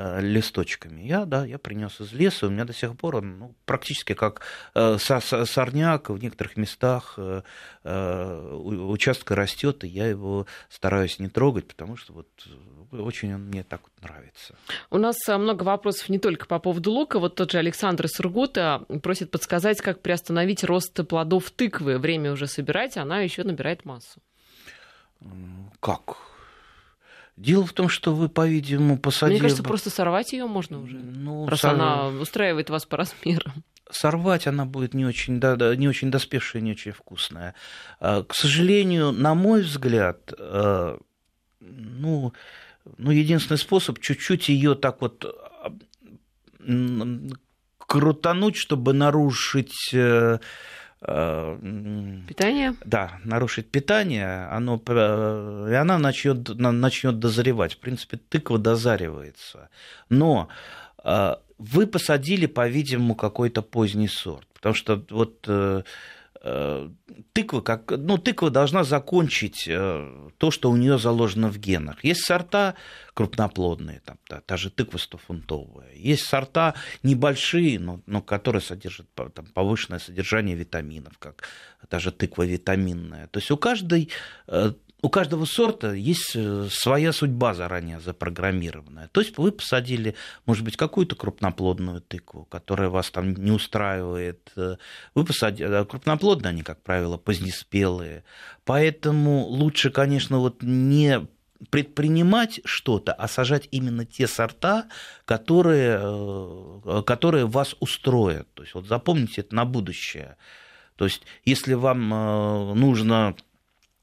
Э, 0.00 0.20
листочками. 0.20 1.00
Я, 1.00 1.24
да, 1.24 1.44
я 1.44 1.58
принес 1.58 2.00
из 2.00 2.12
леса, 2.12 2.46
у 2.46 2.50
меня 2.50 2.64
до 2.64 2.72
сих 2.72 2.96
пор 2.96 3.16
он 3.16 3.38
ну, 3.38 3.54
практически 3.64 4.12
как 4.12 4.42
э, 4.74 4.96
сорняк 4.98 6.10
в 6.10 6.18
некоторых 6.22 6.56
местах 6.56 7.14
э, 7.16 7.42
участка 7.82 9.34
растет, 9.34 9.82
и 9.82 9.88
я 9.88 10.06
его 10.06 10.46
стараюсь 10.68 11.18
не 11.18 11.28
трогать, 11.28 11.66
потому 11.66 11.96
что 11.96 12.12
вот 12.12 12.28
очень 12.92 13.34
он 13.34 13.46
мне 13.46 13.64
так 13.64 13.80
вот 13.82 14.02
нравится. 14.02 14.54
У 14.90 14.98
нас 14.98 15.16
много 15.26 15.64
вопросов 15.64 16.08
не 16.10 16.20
только 16.20 16.46
по 16.46 16.60
поводу 16.60 16.92
лука. 16.92 17.18
Вот 17.18 17.34
тот 17.34 17.50
же 17.50 17.58
Александр 17.58 18.06
Сургута 18.08 18.84
просит 19.02 19.32
подсказать, 19.32 19.80
как 19.80 20.00
приостановить 20.00 20.62
рост 20.62 20.94
плодов 21.08 21.50
тыквы. 21.50 21.98
Время 21.98 22.32
уже 22.32 22.46
собирать, 22.46 22.96
она 22.96 23.20
еще 23.20 23.42
набирает 23.42 23.84
массу. 23.84 24.20
Как? 25.80 26.27
Дело 27.38 27.64
в 27.64 27.72
том, 27.72 27.88
что 27.88 28.12
вы, 28.12 28.28
по-видимому, 28.28 28.98
посадили... 28.98 29.36
Мне 29.36 29.42
кажется, 29.42 29.62
просто 29.62 29.90
сорвать 29.90 30.32
ее 30.32 30.46
можно 30.46 30.80
уже, 30.80 30.96
ну, 30.96 31.46
раз 31.46 31.60
сор... 31.60 31.74
она 31.74 32.08
устраивает 32.08 32.68
вас 32.68 32.84
по 32.84 32.96
размерам. 32.96 33.62
Сорвать 33.88 34.48
она 34.48 34.64
будет 34.64 34.92
не 34.92 35.06
очень, 35.06 35.38
да, 35.38 35.54
да, 35.54 35.74
не 35.76 35.86
очень 35.86 36.10
доспевшая, 36.10 36.62
не 36.62 36.72
очень 36.72 36.90
вкусная. 36.90 37.54
А, 38.00 38.24
к 38.24 38.34
сожалению, 38.34 39.12
на 39.12 39.36
мой 39.36 39.62
взгляд, 39.62 40.32
а, 40.36 40.98
ну, 41.60 42.32
ну 42.96 43.10
единственный 43.12 43.58
способ 43.58 44.00
чуть-чуть 44.00 44.48
ее 44.48 44.74
так 44.74 45.00
вот 45.00 45.24
крутануть, 47.78 48.56
чтобы 48.56 48.92
нарушить 48.92 49.94
Э, 49.94 50.40
питание? 51.00 52.74
Да, 52.84 53.18
нарушить 53.24 53.70
питание, 53.70 54.48
оно, 54.50 54.76
и 55.68 55.74
она 55.74 55.98
начнет, 55.98 56.48
начнет 56.58 57.18
дозревать. 57.18 57.74
В 57.74 57.78
принципе, 57.78 58.16
тыква 58.16 58.58
дозаривается. 58.58 59.68
Но 60.08 60.48
э, 61.04 61.36
вы 61.58 61.86
посадили, 61.86 62.46
по-видимому, 62.46 63.14
какой-то 63.14 63.62
поздний 63.62 64.08
сорт. 64.08 64.46
Потому 64.54 64.74
что 64.74 65.04
вот 65.10 65.44
э, 65.46 65.82
Э, 65.82 65.82
тыква, 66.40 67.60
как, 67.60 67.90
ну, 67.90 68.16
тыква 68.16 68.50
должна 68.50 68.84
закончить 68.84 69.64
э, 69.66 70.28
то, 70.38 70.50
что 70.50 70.70
у 70.70 70.76
нее 70.76 70.98
заложено 70.98 71.48
в 71.48 71.58
генах. 71.58 72.04
Есть 72.04 72.24
сорта 72.24 72.74
крупноплодные, 73.14 74.00
там, 74.04 74.18
та, 74.28 74.40
та 74.40 74.56
же 74.56 74.70
тыква 74.70 74.98
100-фунтовая. 74.98 75.94
Есть 75.96 76.24
сорта 76.26 76.74
небольшие, 77.02 77.80
но, 77.80 78.00
но 78.06 78.22
которые 78.22 78.62
содержат 78.62 79.06
там, 79.14 79.46
повышенное 79.52 79.98
содержание 79.98 80.54
витаминов, 80.54 81.18
как 81.18 81.48
та 81.88 81.98
же 81.98 82.12
тыква 82.12 82.44
витаминная. 82.44 83.26
То 83.26 83.40
есть 83.40 83.50
у 83.50 83.56
каждой 83.56 84.08
э, 84.46 84.72
у 85.00 85.10
каждого 85.10 85.44
сорта 85.44 85.92
есть 85.92 86.32
э, 86.34 86.66
своя 86.70 87.12
судьба 87.12 87.54
заранее 87.54 88.00
запрограммированная. 88.00 89.08
То 89.08 89.20
есть 89.20 89.38
вы 89.38 89.52
посадили, 89.52 90.16
может 90.44 90.64
быть, 90.64 90.76
какую-то 90.76 91.14
крупноплодную 91.14 92.00
тыкву, 92.00 92.46
которая 92.46 92.88
вас 92.88 93.10
там 93.10 93.32
не 93.32 93.52
устраивает. 93.52 94.50
Э, 94.56 94.76
вы 95.14 95.24
посадили, 95.24 95.68
а 95.68 95.84
крупноплодные 95.84 96.50
они, 96.50 96.62
как 96.62 96.82
правило, 96.82 97.16
позднеспелые. 97.16 98.24
Поэтому 98.64 99.44
лучше, 99.44 99.90
конечно, 99.90 100.40
вот 100.40 100.62
не 100.62 101.28
предпринимать 101.70 102.60
что-то, 102.64 103.12
а 103.12 103.28
сажать 103.28 103.68
именно 103.70 104.04
те 104.04 104.26
сорта, 104.26 104.88
которые, 105.24 106.00
э, 106.02 107.02
которые 107.06 107.46
вас 107.46 107.76
устроят. 107.78 108.52
То 108.54 108.64
есть 108.64 108.74
вот 108.74 108.86
запомните 108.86 109.42
это 109.42 109.54
на 109.54 109.64
будущее. 109.64 110.36
То 110.96 111.04
есть 111.04 111.22
если 111.44 111.74
вам 111.74 112.08
нужно 112.76 113.36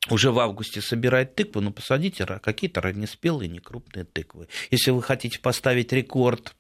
уже 0.10 0.32
в 0.32 0.40
августе 0.40 0.82
собирать 0.82 1.36
тыкву, 1.36 1.62
ну, 1.62 1.72
посадите 1.72 2.26
какие-то 2.26 2.82
раннеспелые, 2.82 3.50
некрупные 3.50 4.06
тыквы. 4.06 4.48
Если 4.72 4.92
вы 4.92 5.02
хотите 5.02 5.40
поставить 5.40 5.92
рекорд 5.94 6.56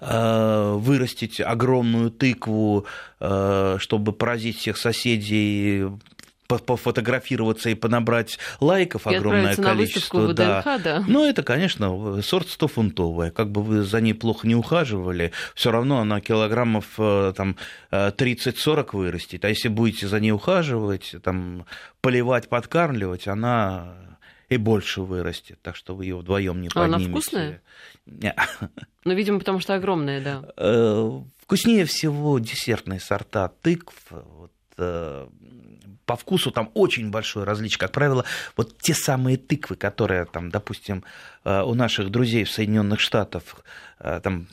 э, 0.00 0.74
вырастить 0.76 1.40
огромную 1.40 2.10
тыкву, 2.10 2.86
э, 3.20 3.76
чтобы 3.78 4.12
поразить 4.12 4.58
всех 4.58 4.76
соседей 4.76 5.88
пофотографироваться 6.58 7.70
и 7.70 7.74
понабрать 7.74 8.38
лайков 8.60 9.06
и 9.06 9.14
огромное 9.14 9.56
количество. 9.56 10.20
На 10.20 10.28
ВДНХ, 10.28 10.64
да. 10.64 10.78
да. 10.78 11.04
Ну, 11.06 11.24
это, 11.24 11.42
конечно, 11.42 12.22
сорт 12.22 12.48
100-фунтовая. 12.48 13.30
Как 13.30 13.50
бы 13.50 13.62
вы 13.62 13.82
за 13.82 14.00
ней 14.00 14.14
плохо 14.14 14.46
не 14.46 14.54
ухаживали, 14.54 15.32
все 15.54 15.70
равно 15.70 16.00
она 16.00 16.20
килограммов 16.20 16.86
э, 16.98 17.32
там 17.36 17.56
30-40 17.90 18.88
вырастет. 18.92 19.44
А 19.44 19.48
если 19.48 19.68
будете 19.68 20.08
за 20.08 20.20
ней 20.20 20.32
ухаживать, 20.32 21.14
там, 21.22 21.66
поливать, 22.00 22.48
подкармливать, 22.48 23.28
она 23.28 23.94
и 24.52 24.56
больше 24.58 25.02
вырастет, 25.02 25.58
так 25.62 25.76
что 25.76 25.94
вы 25.94 26.04
ее 26.04 26.16
вдвоем 26.16 26.60
не 26.60 26.68
поднимете. 26.68 26.94
А 26.94 26.98
она 26.98 27.08
вкусная? 27.08 27.62
Нет. 28.06 28.36
Ну, 29.04 29.14
видимо, 29.14 29.40
потому 29.40 29.58
что 29.58 29.74
огромная, 29.74 30.20
да. 30.20 30.44
Э, 30.56 31.20
вкуснее 31.38 31.86
всего 31.86 32.38
десертные 32.38 33.00
сорта 33.00 33.48
тыкв. 33.60 33.94
Вот, 34.10 34.52
э, 34.78 35.26
по 36.12 36.16
вкусу 36.16 36.50
там 36.50 36.70
очень 36.74 37.10
большое 37.10 37.46
различие. 37.46 37.78
Как 37.78 37.90
правило, 37.90 38.26
вот 38.54 38.76
те 38.78 38.92
самые 38.92 39.38
тыквы, 39.38 39.76
которые 39.76 40.26
там, 40.26 40.50
допустим, 40.50 41.04
э, 41.44 41.62
у 41.62 41.72
наших 41.72 42.10
друзей 42.10 42.44
в 42.44 42.50
Соединенных 42.50 43.00
Штатах 43.00 43.42
там 43.98 44.46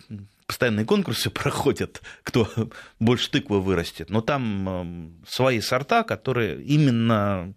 постоянные 0.48 0.86
конкурсы 0.86 1.30
проходят, 1.42 2.02
кто 2.24 2.48
больше 3.00 3.30
тыквы 3.30 3.60
вырастет. 3.60 4.10
Но 4.10 4.22
там 4.22 5.12
свои 5.28 5.60
сорта, 5.60 6.04
которые 6.04 6.64
именно 6.64 7.54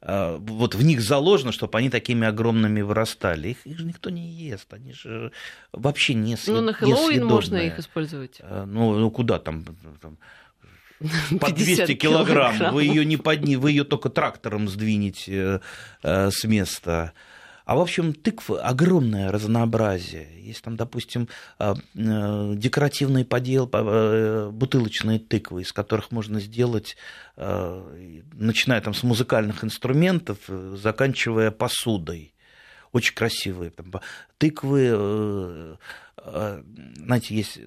а, 0.00 0.38
вот 0.38 0.76
в 0.76 0.84
них 0.84 1.00
заложено, 1.00 1.50
чтобы 1.50 1.76
они 1.78 1.90
такими 1.90 2.28
огромными 2.28 2.82
вырастали. 2.82 3.48
Их, 3.48 3.66
их 3.66 3.78
же 3.78 3.84
никто 3.84 4.10
не 4.10 4.30
ест, 4.30 4.72
они 4.72 4.92
же 4.92 5.32
вообще 5.72 6.14
не 6.14 6.36
съедобные. 6.36 6.60
Ну, 6.60 6.66
на 6.66 6.72
Хэллоуин 6.72 7.26
можно 7.26 7.56
их 7.56 7.78
использовать. 7.80 8.40
Ну, 8.48 8.94
ну 8.94 9.10
куда 9.10 9.40
там, 9.40 9.64
там 10.00 10.18
по 11.40 11.50
200 11.50 11.94
килограмм, 11.94 12.52
килограмм. 12.52 12.74
вы 12.74 12.84
ее 12.84 13.04
не 13.04 13.16
подни, 13.16 13.56
вы 13.56 13.70
ее 13.70 13.84
только 13.84 14.08
трактором 14.10 14.68
сдвинете 14.68 15.60
э, 16.02 16.30
с 16.30 16.44
места. 16.44 17.12
А 17.70 17.76
в 17.76 17.80
общем, 17.80 18.14
тыкв 18.14 18.50
огромное 18.50 19.30
разнообразие. 19.30 20.26
Есть 20.42 20.62
там, 20.62 20.76
допустим, 20.76 21.28
а, 21.56 21.74
э, 21.94 22.54
декоративный 22.56 23.24
подел, 23.24 23.70
э, 23.72 24.50
бутылочные 24.52 25.20
тыквы, 25.20 25.62
из 25.62 25.72
которых 25.72 26.10
можно 26.10 26.40
сделать, 26.40 26.96
э, 27.36 28.20
начиная 28.32 28.80
там 28.80 28.92
с 28.92 29.04
музыкальных 29.04 29.62
инструментов, 29.62 30.38
заканчивая 30.48 31.52
посудой. 31.52 32.34
Очень 32.90 33.14
красивые. 33.14 33.72
Тыквы, 34.38 35.78
знаете, 36.16 37.36
есть 37.36 37.60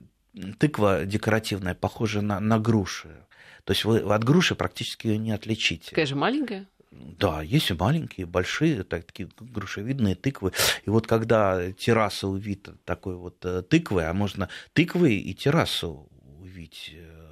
тыква 0.57 1.05
декоративная, 1.05 1.75
похожая 1.75 2.23
на, 2.23 2.39
на 2.39 2.59
груши. 2.59 3.25
То 3.63 3.71
есть 3.71 3.85
вы 3.85 3.99
от 3.99 4.23
груши 4.23 4.55
практически 4.55 5.07
ее 5.07 5.17
не 5.17 5.31
отличите. 5.31 5.89
Такая 5.89 6.05
же 6.05 6.15
маленькая? 6.15 6.67
Да, 6.91 7.41
есть 7.41 7.71
и 7.71 7.73
маленькие, 7.73 8.25
большие, 8.25 8.83
так, 8.83 9.05
такие 9.05 9.29
грушевидные 9.39 10.15
тыквы. 10.15 10.51
И 10.85 10.89
вот 10.89 11.07
когда 11.07 11.71
терраса 11.71 12.27
увита 12.27 12.75
такой 12.85 13.15
вот 13.15 13.43
э, 13.45 13.63
тыквой, 13.63 14.07
а 14.07 14.13
можно 14.13 14.49
тыквы 14.73 15.15
и 15.15 15.33
террасу 15.33 16.07
увидеть 16.39 16.91
э, 16.93 17.23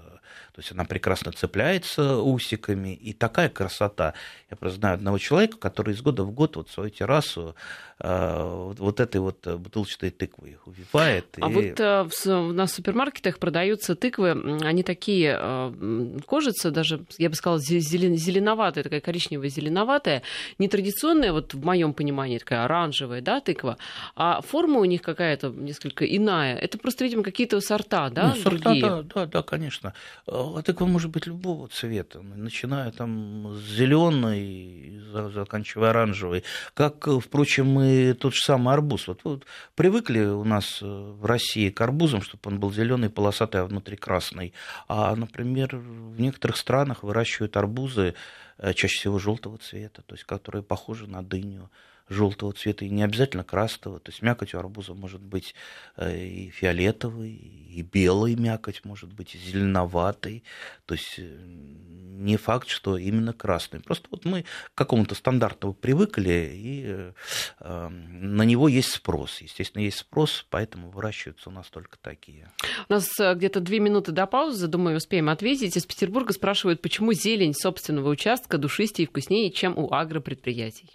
то 0.53 0.59
есть 0.59 0.71
она 0.73 0.83
прекрасно 0.83 1.31
цепляется 1.31 2.17
усиками, 2.17 2.93
и 2.93 3.13
такая 3.13 3.47
красота. 3.49 4.13
Я 4.51 4.57
просто 4.57 4.79
знаю 4.79 4.95
одного 4.95 5.17
человека, 5.17 5.57
который 5.57 5.93
из 5.93 6.01
года 6.01 6.23
в 6.23 6.31
год 6.31 6.57
вот 6.57 6.69
свою 6.69 6.89
террасу 6.89 7.55
э, 7.99 8.73
вот 8.77 8.99
этой 8.99 9.21
вот 9.21 9.47
бутылочной 9.47 10.11
тыквой 10.11 10.57
увивает. 10.65 11.25
А 11.39 11.49
и... 11.49 11.53
вот 11.53 11.79
э, 11.79 12.03
в, 12.03 12.51
на 12.51 12.67
супермаркетах 12.67 13.39
продаются 13.39 13.95
тыквы, 13.95 14.31
они 14.61 14.83
такие 14.83 15.37
э, 15.39 16.19
кожица 16.25 16.69
даже, 16.69 17.05
я 17.17 17.29
бы 17.29 17.35
сказала, 17.35 17.59
зеленоватая, 17.59 18.83
такая 18.83 18.99
коричневая 18.99 19.49
зеленоватая, 19.49 20.21
нетрадиционная, 20.59 21.31
вот 21.31 21.53
в 21.53 21.63
моем 21.63 21.93
понимании, 21.93 22.37
такая 22.37 22.65
оранжевая, 22.65 23.21
да, 23.21 23.39
тыква, 23.39 23.77
а 24.15 24.41
форма 24.41 24.79
у 24.79 24.85
них 24.85 25.01
какая-то 25.01 25.49
несколько 25.49 26.05
иная. 26.05 26.57
Это 26.57 26.77
просто, 26.77 27.05
видимо, 27.05 27.23
какие-то 27.23 27.61
сорта, 27.61 28.09
да, 28.09 28.33
ну, 28.35 28.41
сорта, 28.41 28.63
другие? 28.63 28.81
Да, 28.85 29.03
да, 29.03 29.25
да, 29.25 29.41
конечно 29.43 29.93
а 30.27 30.61
тыква 30.61 30.85
может 30.85 31.11
быть 31.11 31.27
любого 31.27 31.67
цвета, 31.67 32.21
начиная 32.21 32.91
там 32.91 33.53
с 33.53 33.63
зеленой 33.75 34.40
и 34.41 34.99
заканчивая 35.33 35.91
оранжевой. 35.91 36.43
Как, 36.73 37.07
впрочем, 37.07 37.79
и 37.79 38.13
тот 38.13 38.33
же 38.33 38.41
самый 38.41 38.73
арбуз. 38.73 39.07
Вот, 39.07 39.21
вот 39.23 39.45
привыкли 39.75 40.19
у 40.21 40.43
нас 40.43 40.79
э, 40.81 40.85
в 40.85 41.25
России 41.25 41.69
к 41.69 41.79
арбузам, 41.81 42.21
чтобы 42.21 42.41
он 42.45 42.59
был 42.59 42.71
зеленый, 42.71 43.09
полосатый, 43.09 43.61
а 43.61 43.65
внутри 43.65 43.97
красный. 43.97 44.53
А, 44.87 45.15
например, 45.15 45.77
в 45.77 46.19
некоторых 46.19 46.57
странах 46.57 47.03
выращивают 47.03 47.57
арбузы 47.57 48.15
э, 48.57 48.73
чаще 48.73 48.99
всего 48.99 49.19
желтого 49.19 49.57
цвета, 49.57 50.01
то 50.01 50.15
есть 50.15 50.25
которые 50.25 50.63
похожи 50.63 51.07
на 51.07 51.23
дыню 51.23 51.69
желтого 52.11 52.53
цвета 52.53 52.85
и 52.85 52.89
не 52.89 53.03
обязательно 53.03 53.43
красного. 53.43 53.99
То 53.99 54.11
есть 54.11 54.21
мякоть 54.21 54.53
у 54.53 54.59
арбуза 54.59 54.93
может 54.93 55.21
быть 55.21 55.55
э, 55.97 56.17
и 56.17 56.49
фиолетовый, 56.49 57.31
и 57.31 57.81
белый 57.81 58.35
мякоть 58.35 58.83
может 58.83 59.13
быть, 59.13 59.35
и 59.35 59.37
зеленоватый. 59.37 60.43
То 60.85 60.95
есть 60.95 61.15
э, 61.17 61.23
не 61.23 62.37
факт, 62.37 62.67
что 62.67 62.97
именно 62.97 63.33
красный. 63.33 63.79
Просто 63.79 64.07
вот 64.11 64.25
мы 64.25 64.43
к 64.43 64.75
какому-то 64.75 65.15
стандарту 65.15 65.73
привыкли, 65.73 66.51
и 66.53 66.83
э, 66.85 67.13
эм, 67.61 68.35
на 68.35 68.43
него 68.43 68.67
есть 68.67 68.91
спрос. 68.91 69.41
Естественно, 69.41 69.81
есть 69.81 69.97
спрос, 69.97 70.45
поэтому 70.49 70.89
выращиваются 70.89 71.49
у 71.49 71.53
нас 71.53 71.67
только 71.67 71.97
такие. 71.97 72.51
У 72.89 72.93
нас 72.93 73.09
где-то 73.17 73.61
две 73.61 73.79
минуты 73.79 74.11
до 74.11 74.27
паузы, 74.27 74.67
думаю, 74.67 74.97
успеем 74.97 75.29
ответить. 75.29 75.77
Из 75.77 75.85
Петербурга 75.85 76.33
спрашивают, 76.33 76.81
почему 76.81 77.13
зелень 77.13 77.53
собственного 77.53 78.09
участка 78.09 78.57
душистее 78.57 79.05
и 79.05 79.09
вкуснее, 79.09 79.51
чем 79.51 79.77
у 79.77 79.93
агропредприятий? 79.93 80.89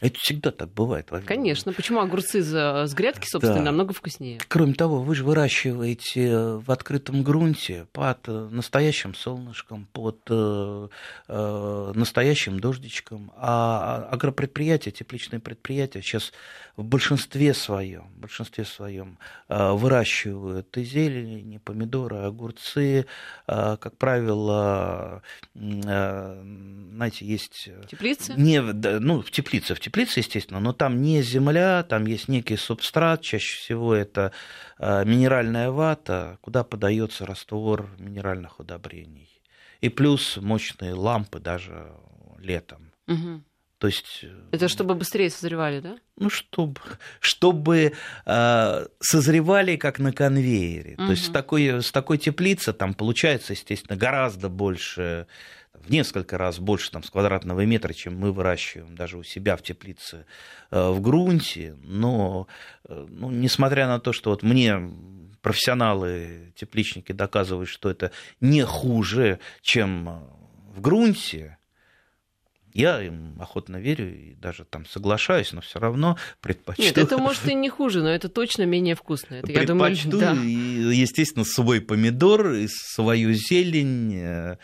Это 0.00 0.18
всегда 0.18 0.50
так 0.50 0.72
бывает. 0.72 1.10
Конечно. 1.26 1.72
Почему 1.72 2.00
огурцы 2.00 2.42
с 2.42 2.94
грядки, 2.94 3.26
собственно, 3.26 3.58
да. 3.58 3.64
намного 3.64 3.94
вкуснее? 3.94 4.40
Кроме 4.48 4.74
того, 4.74 5.00
вы 5.00 5.14
же 5.14 5.24
выращиваете 5.24 6.56
в 6.56 6.70
открытом 6.70 7.22
грунте 7.22 7.86
под 7.92 8.28
э, 8.28 8.48
настоящим 8.50 9.14
солнышком, 9.14 9.86
под 9.92 10.20
э, 10.28 10.88
э, 11.28 11.92
настоящим 11.94 12.60
дождичком. 12.60 13.32
А 13.36 14.08
агропредприятия, 14.10 14.90
тепличные 14.90 15.40
предприятия 15.40 16.02
сейчас 16.02 16.32
в 16.76 16.82
большинстве 16.82 17.54
своем, 17.54 18.08
в 18.16 18.20
большинстве 18.20 18.64
своем 18.64 19.18
выращивают 19.48 20.76
и 20.76 20.82
зелень, 20.82 21.54
и 21.54 21.58
помидоры, 21.58 22.16
и 22.16 22.20
огурцы. 22.20 23.06
Как 23.46 23.96
правило, 23.96 25.22
знаете, 25.54 27.24
есть... 27.24 27.68
Теплицы? 27.88 28.34
Не, 28.36 28.60
ну, 28.60 29.22
в 29.22 29.30
теплице, 29.30 29.76
в 29.76 29.80
теплице, 29.84 30.20
естественно, 30.20 30.60
но 30.60 30.72
там 30.72 31.02
не 31.02 31.22
земля, 31.22 31.82
там 31.82 32.06
есть 32.06 32.28
некий 32.28 32.56
субстрат, 32.56 33.20
чаще 33.20 33.58
всего 33.58 33.94
это 33.94 34.32
э, 34.78 35.04
минеральная 35.04 35.70
вата, 35.70 36.38
куда 36.40 36.64
подается 36.64 37.26
раствор 37.26 37.90
минеральных 37.98 38.60
удобрений. 38.60 39.28
И 39.80 39.90
плюс 39.90 40.38
мощные 40.38 40.94
лампы 40.94 41.38
даже 41.38 41.92
летом. 42.38 42.92
Угу. 43.08 43.42
То 43.78 43.88
есть... 43.88 44.20
Э, 44.22 44.48
это 44.52 44.68
чтобы 44.68 44.94
быстрее 44.94 45.28
созревали, 45.28 45.80
да? 45.80 45.96
Ну, 46.16 46.30
чтобы, 46.30 46.80
чтобы 47.20 47.92
э, 48.24 48.86
созревали 49.00 49.76
как 49.76 49.98
на 49.98 50.12
конвейере. 50.12 50.94
Угу. 50.94 51.04
То 51.04 51.10
есть 51.10 51.26
с 51.26 51.28
такой, 51.28 51.82
с 51.82 51.92
такой 51.92 52.16
теплицы 52.16 52.72
там 52.72 52.94
получается, 52.94 53.52
естественно, 53.52 53.98
гораздо 53.98 54.48
больше 54.48 55.26
в 55.84 55.90
несколько 55.90 56.38
раз 56.38 56.58
больше 56.58 56.90
там, 56.90 57.02
с 57.02 57.10
квадратного 57.10 57.64
метра, 57.64 57.92
чем 57.92 58.18
мы 58.18 58.32
выращиваем 58.32 58.94
даже 58.94 59.18
у 59.18 59.22
себя 59.22 59.56
в 59.56 59.62
теплице 59.62 60.26
э, 60.70 60.90
в 60.90 61.00
грунте. 61.00 61.76
Но, 61.82 62.46
э, 62.88 63.06
ну, 63.08 63.30
несмотря 63.30 63.86
на 63.86 64.00
то, 64.00 64.12
что 64.12 64.30
вот 64.30 64.42
мне 64.42 64.78
профессионалы, 65.42 66.52
тепличники 66.56 67.12
доказывают, 67.12 67.68
что 67.68 67.90
это 67.90 68.12
не 68.40 68.62
хуже, 68.62 69.40
чем 69.60 70.26
в 70.74 70.80
грунте, 70.80 71.58
я 72.74 73.00
им 73.00 73.36
охотно 73.40 73.76
верю 73.76 74.12
и 74.12 74.34
даже 74.34 74.64
там 74.64 74.84
соглашаюсь, 74.84 75.52
но 75.52 75.60
все 75.60 75.78
равно 75.78 76.18
предпочту... 76.40 76.82
Нет, 76.82 76.98
это 76.98 77.18
может 77.18 77.46
и 77.46 77.54
не 77.54 77.68
хуже, 77.68 78.02
но 78.02 78.10
это 78.10 78.28
точно 78.28 78.64
менее 78.64 78.96
вкусно. 78.96 79.36
Это, 79.36 79.46
предпочту, 79.46 80.18
я 80.18 80.32
думаю, 80.34 80.88
да. 80.88 80.92
естественно, 80.92 81.44
свой 81.44 81.80
помидор 81.80 82.52
и 82.52 82.66
свою 82.68 83.32
зелень 83.32 84.16
э, 84.16 84.56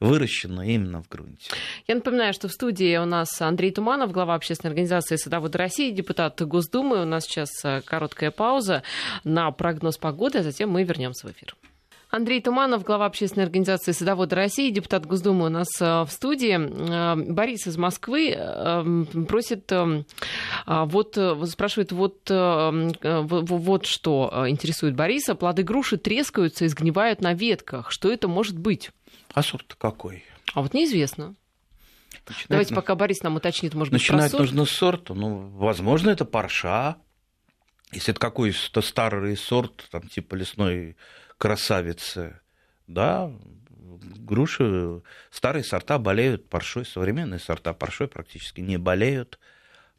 выращенную 0.00 0.66
именно 0.66 1.02
в 1.02 1.08
грунте. 1.08 1.50
Я 1.86 1.96
напоминаю, 1.96 2.32
что 2.32 2.48
в 2.48 2.52
студии 2.52 2.96
у 2.96 3.04
нас 3.04 3.28
Андрей 3.40 3.70
Туманов, 3.70 4.12
глава 4.12 4.34
общественной 4.34 4.70
организации 4.70 5.16
«Садоводы 5.16 5.58
России», 5.58 5.90
депутат 5.90 6.40
Госдумы. 6.40 7.02
У 7.02 7.04
нас 7.04 7.24
сейчас 7.24 7.50
э, 7.64 7.82
короткая 7.84 8.30
пауза 8.30 8.82
на 9.24 9.50
прогноз 9.50 9.98
погоды, 9.98 10.38
а 10.38 10.42
затем 10.42 10.70
мы 10.70 10.84
вернемся 10.84 11.26
в 11.26 11.32
эфир. 11.32 11.54
Андрей 12.10 12.40
Туманов, 12.40 12.84
глава 12.84 13.04
общественной 13.04 13.44
организации 13.44 13.92
«Садоводы 13.92 14.34
России», 14.34 14.70
депутат 14.70 15.04
Госдумы 15.04 15.44
у 15.46 15.48
нас 15.50 15.68
э, 15.78 16.04
в 16.04 16.08
студии. 16.10 16.56
Э, 16.56 17.14
Борис 17.16 17.66
из 17.66 17.76
Москвы 17.76 18.34
э, 18.34 19.04
просит, 19.28 19.70
вот, 20.66 21.18
спрашивает 21.50 21.92
вот, 21.92 22.30
вот 22.30 23.86
что 23.86 24.44
интересует 24.48 24.96
Бориса. 24.96 25.34
Плоды 25.34 25.62
груши 25.64 25.98
трескаются 25.98 26.64
и 26.64 26.68
сгнивают 26.68 27.20
на 27.20 27.34
ветках. 27.34 27.90
Что 27.90 28.10
это 28.10 28.26
может 28.26 28.58
быть? 28.58 28.90
А 29.34 29.42
сорт 29.42 29.74
какой? 29.78 30.24
А 30.54 30.62
вот 30.62 30.72
неизвестно. 30.72 31.34
Начинать 32.26 32.48
Давайте 32.48 32.74
пока 32.74 32.94
Борис 32.94 33.22
нам 33.22 33.36
уточнит, 33.36 33.74
может 33.74 33.92
быть, 33.92 34.00
Начинать 34.00 34.30
про 34.30 34.38
сорт? 34.38 34.50
нужно 34.52 34.64
с 34.64 34.70
сорта. 34.70 35.12
Ну, 35.12 35.50
возможно, 35.50 36.08
это 36.08 36.24
парша. 36.24 36.96
Если 37.92 38.12
это 38.12 38.20
какой-то 38.20 38.80
старый 38.80 39.36
сорт, 39.36 39.88
там, 39.90 40.08
типа 40.08 40.34
лесной 40.34 40.96
красавицы, 41.38 42.40
да, 42.86 43.32
груши, 44.18 45.02
старые 45.30 45.64
сорта 45.64 45.98
болеют 45.98 46.48
паршой, 46.48 46.84
современные 46.84 47.38
сорта 47.38 47.72
паршой 47.72 48.08
практически 48.08 48.60
не 48.60 48.76
болеют. 48.76 49.38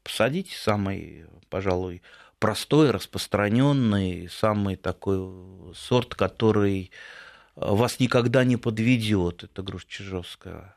Посадите 0.03 0.55
самый, 0.55 1.25
пожалуй, 1.49 2.01
простой, 2.39 2.91
распространенный, 2.91 4.29
самый 4.29 4.75
такой 4.75 5.73
сорт, 5.75 6.15
который 6.15 6.91
вас 7.55 7.99
никогда 7.99 8.43
не 8.43 8.57
подведет. 8.57 9.43
Это 9.43 9.61
груша 9.61 9.87
чижовская. 9.87 10.75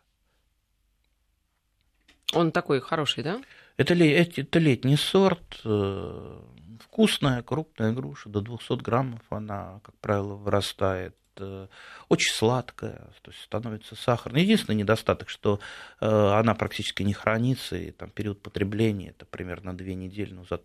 Он 2.32 2.50
такой 2.50 2.80
хороший, 2.80 3.22
да? 3.22 3.42
Это, 3.76 3.94
это 3.94 4.58
летний 4.58 4.96
сорт, 4.96 5.60
э, 5.64 6.40
вкусная, 6.82 7.42
крупная 7.42 7.92
груша, 7.92 8.28
до 8.28 8.40
200 8.40 8.82
граммов 8.82 9.22
она, 9.30 9.80
как 9.84 9.94
правило, 9.98 10.34
вырастает. 10.34 11.16
Э, 11.38 11.66
очень 12.08 12.32
сладкая, 12.32 13.10
то 13.22 13.30
есть 13.30 13.42
становится 13.42 13.96
сахарной. 13.96 14.42
Единственный 14.42 14.76
недостаток, 14.76 15.30
что 15.30 15.60
э, 16.00 16.06
она 16.06 16.54
практически 16.54 17.02
не 17.02 17.14
хранится, 17.14 17.76
и 17.76 17.90
там 17.90 18.10
период 18.10 18.42
потребления 18.42 19.10
это 19.10 19.24
примерно 19.24 19.74
две 19.74 19.94
недели, 19.94 20.34
ну, 20.34 20.44
за, 20.44 20.60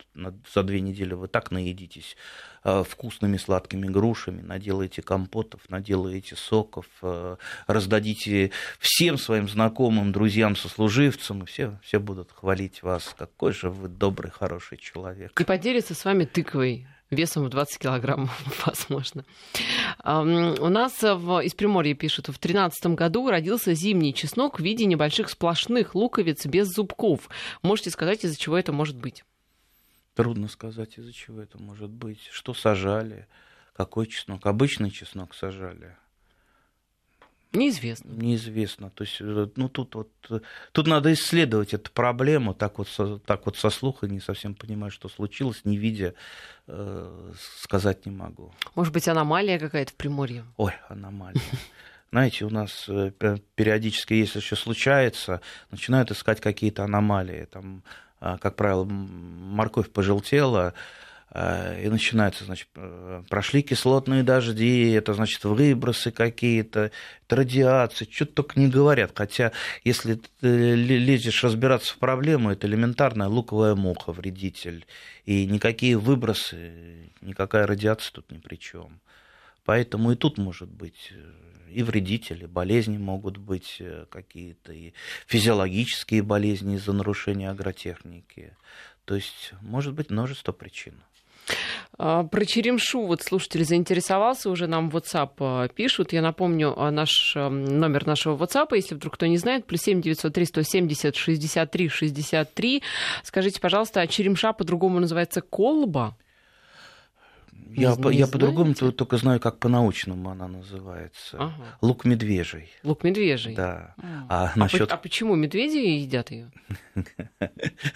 за 0.54 0.64
две 0.64 0.82
недели 0.82 1.14
вы 1.14 1.30
так 1.30 1.52
наедитесь 1.52 2.18
э, 2.66 2.84
вкусными 2.84 3.38
сладкими 3.38 3.88
грушами, 3.88 4.42
наделаете 4.42 5.02
компотов, 5.02 5.62
наделаете 5.70 6.36
соков, 6.36 6.86
раздадите 7.68 8.52
всем 8.80 9.18
своим 9.18 9.48
знакомым, 9.48 10.12
друзьям, 10.12 10.56
сослуживцам, 10.56 11.44
и 11.44 11.46
все, 11.46 11.80
все 11.82 12.00
будут 12.00 12.32
хвалить 12.34 12.84
вас, 12.84 13.16
какой 13.18 13.54
же 13.54 13.70
вы 13.70 13.88
добрый, 13.88 14.32
хороший 14.32 14.78
человек. 14.78 15.40
И 15.40 15.44
поделиться 15.46 15.96
с 15.96 16.04
вами 16.04 16.26
тыквой 16.26 16.88
весом 17.10 17.46
в 17.46 17.50
20 17.50 17.80
килограммов, 17.80 18.66
возможно. 18.66 19.26
У 20.04 20.70
нас 20.70 21.02
в, 21.02 21.40
из 21.44 21.54
Приморья 21.54 21.96
пишут, 21.96 22.28
в 22.28 22.40
2013 22.40 22.88
году 22.88 23.30
родился 23.30 23.74
зимний 23.74 24.14
чеснок 24.14 24.60
в 24.60 24.64
виде 24.64 24.86
небольших 24.86 25.30
сплошных 25.30 25.96
луковиц 25.96 26.46
без 26.46 26.68
зубков. 26.68 27.30
Можете 27.62 27.90
сказать, 27.90 28.24
из-за 28.24 28.38
чего 28.38 28.58
это 28.58 28.72
может 28.72 28.98
быть? 28.98 29.24
Трудно 30.16 30.48
сказать, 30.48 30.98
из-за 30.98 31.14
чего 31.14 31.42
это 31.42 31.62
может 31.62 31.90
быть. 31.90 32.28
Что 32.32 32.54
сажали, 32.54 33.28
какой 33.76 34.08
чеснок. 34.08 34.46
Обычный 34.46 34.92
чеснок 34.92 35.36
сажали. 35.36 35.96
Неизвестно. 37.54 38.12
Неизвестно. 38.12 38.90
То 38.90 39.04
есть, 39.04 39.18
э, 39.20 39.48
ну, 39.56 39.70
тут 39.70 39.96
вот, 39.96 40.12
э, 40.30 40.40
тут 40.72 40.88
надо 40.88 41.14
исследовать 41.14 41.74
эту 41.74 41.92
проблему, 41.92 42.54
так 42.54 42.78
вот, 42.78 42.88
со, 42.88 43.20
так 43.20 43.46
вот 43.46 43.58
со 43.58 43.70
слуха 43.70 44.08
не 44.08 44.20
совсем 44.20 44.54
понимаю, 44.54 44.92
что 44.92 45.10
случилось, 45.10 45.62
не 45.64 45.78
видя, 45.78 46.14
э, 46.68 47.32
сказать 47.60 48.06
не 48.06 48.12
могу. 48.12 48.54
Может 48.76 48.94
быть, 48.94 49.08
аномалия 49.08 49.60
какая-то 49.60 49.92
в 49.92 49.96
Приморье? 49.96 50.46
Ой, 50.58 50.74
аномалия. 50.90 51.42
Знаете, 52.12 52.46
у 52.46 52.50
нас 52.50 52.86
э, 52.88 53.12
периодически, 53.56 54.14
если 54.14 54.40
еще 54.40 54.56
случается, 54.56 55.42
начинают 55.72 56.12
искать 56.12 56.40
какие-то 56.40 56.84
аномалии. 56.84 57.46
Там, 57.46 57.84
а, 58.20 58.38
как 58.38 58.56
правило, 58.56 58.86
морковь 58.86 59.92
пожелтела, 59.92 60.74
и 61.36 61.90
начинается, 61.90 62.46
значит, 62.46 62.70
э, 62.76 63.22
прошли 63.30 63.62
кислотные 63.62 64.24
дожди, 64.24 64.92
это, 64.92 65.14
значит, 65.14 65.44
выбросы 65.44 66.12
какие-то, 66.12 66.92
это 67.26 67.36
радиация, 67.36 68.08
что-то 68.10 68.36
только 68.36 68.60
не 68.60 68.68
говорят. 68.68 69.12
Хотя, 69.14 69.52
если 69.84 70.22
ты 70.40 70.76
лезешь 70.76 71.44
разбираться 71.44 71.94
в 71.94 71.98
проблему, 71.98 72.50
это 72.50 72.66
элементарная 72.66 73.28
луковая 73.28 73.76
муха, 73.76 74.14
вредитель. 74.14 74.86
И 75.26 75.46
никакие 75.46 75.98
выбросы, 75.98 77.12
никакая 77.20 77.68
радиация 77.68 78.14
тут 78.14 78.32
ни 78.32 78.38
при 78.38 78.56
чем. 78.56 79.02
Поэтому 79.66 80.14
и 80.14 80.16
тут 80.16 80.38
может 80.38 80.70
быть 80.70 81.12
э, 81.12 81.70
и 81.70 81.84
вредители, 81.84 82.46
болезни 82.46 82.98
могут 82.98 83.36
быть 83.38 83.82
какие-то, 84.10 84.72
и 84.72 84.94
физиологические 85.28 86.24
болезни 86.24 86.78
из-за 86.78 86.94
нарушения 86.94 87.50
агротехники. 87.50 88.56
То 89.08 89.16
есть 89.16 89.54
может 89.62 89.94
быть 89.94 90.10
множество 90.10 90.52
причин. 90.52 90.94
А, 91.98 92.26
про 92.26 92.44
черемшу 92.46 93.06
вот 93.06 93.22
слушатель 93.22 93.64
заинтересовался, 93.64 94.50
уже 94.50 94.68
нам 94.68 94.90
в 94.90 94.98
WhatsApp 94.98 95.32
а, 95.40 95.68
пишут. 95.70 96.12
Я 96.12 96.22
напомню 96.22 96.78
а, 96.78 96.92
наш 96.92 97.34
номер 97.36 98.06
нашего 98.06 98.36
WhatsApp, 98.36 98.68
если 98.76 98.96
вдруг 98.96 99.14
кто 99.14 99.26
не 99.26 99.38
знает, 99.38 99.66
плюс 99.66 99.82
7 99.84 100.02
903 100.02 100.46
170 100.46 101.16
63 101.16 101.88
63. 101.88 102.84
Скажите, 103.24 103.62
пожалуйста, 103.62 104.02
а 104.02 104.08
черемша 104.08 104.52
по-другому 104.52 105.00
называется 105.00 105.40
колба? 105.40 106.18
Я, 107.76 107.96
по, 107.96 108.10
я 108.10 108.28
по-другому 108.28 108.74
только 108.74 109.18
знаю, 109.18 109.40
как 109.40 109.60
по-научному 109.60 110.30
она 110.30 110.48
называется. 110.48 111.38
Ага. 111.38 111.78
Лук 111.82 112.06
медвежий. 112.06 112.70
Лук 112.84 113.04
медвежий. 113.04 113.56
Да. 113.56 113.96
А, 114.30 114.52
а, 114.54 114.60
насчет... 114.60 114.92
а 114.92 114.98
почему 114.98 115.36
медведи 115.36 115.78
едят 115.78 116.32
ее? 116.32 116.52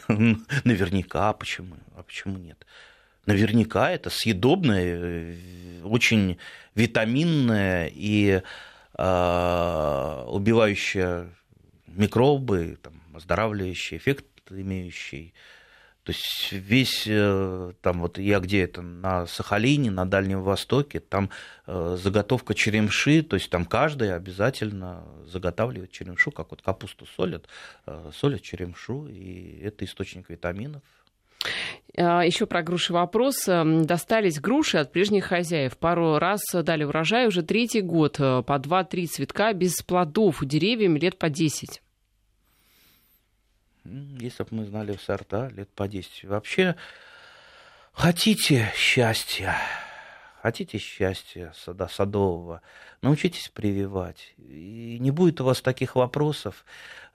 Наверняка, 0.08 1.34
почему? 1.34 1.76
А 1.96 2.04
почему 2.04 2.38
нет? 2.38 2.66
наверняка 3.26 3.92
это 3.92 4.10
съедобное, 4.10 4.84
э, 4.84 5.82
очень 5.84 6.38
витаминное 6.76 7.92
и 7.94 8.42
э, 8.98 10.26
убивающее 10.28 11.30
микробы, 11.88 12.78
там, 12.82 12.94
оздоравливающий 13.14 13.98
эффект 13.98 14.26
имеющий. 14.50 15.34
То 16.04 16.14
есть 16.14 16.52
весь, 16.52 17.04
э, 17.06 17.74
там 17.82 18.02
вот 18.02 18.18
я 18.18 18.40
где 18.40 18.64
это, 18.64 18.82
на 18.82 19.28
Сахалине, 19.28 19.92
на 19.92 20.06
Дальнем 20.10 20.42
Востоке, 20.42 21.00
там 21.00 21.30
э, 21.68 21.96
заготовка 22.02 22.56
черемши, 22.56 23.22
то 23.22 23.36
есть 23.36 23.52
там 23.52 23.66
каждый 23.66 24.16
обязательно 24.16 25.04
заготавливает 25.28 25.92
черемшу, 25.92 26.32
как 26.32 26.50
вот 26.50 26.64
капусту 26.64 27.06
солят, 27.06 27.48
э, 27.86 28.10
солят 28.14 28.42
черемшу, 28.42 29.08
и 29.08 29.60
это 29.62 29.86
источник 29.86 30.30
витаминов, 30.30 30.82
а, 31.98 32.26
Еще 32.26 32.48
про 32.48 32.64
груши 32.64 32.94
вопрос. 32.94 33.46
Достались 33.46 34.40
груши 34.40 34.78
от 34.78 34.92
прежних 34.92 35.26
хозяев. 35.26 35.78
Пару 35.78 36.18
раз 36.18 36.42
дали 36.52 36.84
урожай 36.84 37.28
уже 37.28 37.44
третий 37.44 37.82
год. 37.82 38.18
По 38.18 38.60
2-3 38.60 39.08
цветка 39.08 39.54
без 39.54 39.82
плодов. 39.82 40.40
Деревьям 40.44 40.98
лет 40.98 41.18
по 41.18 41.30
10. 41.30 41.82
Если 43.84 44.44
бы 44.44 44.50
мы 44.52 44.66
знали 44.66 44.98
сорта, 45.04 45.50
лет 45.50 45.70
по 45.70 45.88
10. 45.88 46.26
Вообще, 46.26 46.76
хотите 47.94 48.72
счастья, 48.76 49.56
хотите 50.42 50.78
счастья 50.78 51.54
сада, 51.56 51.88
садового, 51.88 52.62
научитесь 53.02 53.50
прививать. 53.50 54.34
И 54.38 54.98
не 55.00 55.12
будет 55.12 55.42
у 55.42 55.46
вас 55.46 55.62
таких 55.62 55.96
вопросов, 55.96 56.66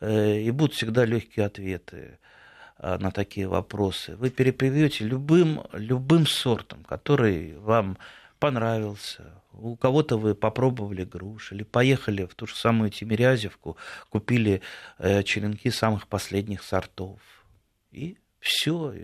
э, 0.00 0.40
и 0.40 0.50
будут 0.50 0.74
всегда 0.74 1.04
легкие 1.04 1.46
ответы. 1.46 2.18
А, 2.78 2.98
на 2.98 3.10
такие 3.10 3.48
вопросы. 3.48 4.16
Вы 4.16 4.28
перепривьете 4.28 5.04
любым, 5.04 5.64
любым 5.72 6.26
сортом, 6.26 6.84
который 6.84 7.56
вам 7.56 7.96
понравился. 8.38 9.42
У 9.52 9.76
кого-то 9.76 10.18
вы 10.18 10.34
попробовали 10.34 11.04
груш, 11.04 11.52
или 11.52 11.62
поехали 11.62 12.24
в 12.24 12.34
ту 12.34 12.46
же 12.46 12.54
самую 12.54 12.90
Тимирязевку, 12.90 13.76
купили 14.10 14.60
э, 14.98 15.22
черенки 15.22 15.70
самых 15.70 16.08
последних 16.08 16.62
сортов. 16.62 17.20
И 17.90 18.18
все. 18.38 18.94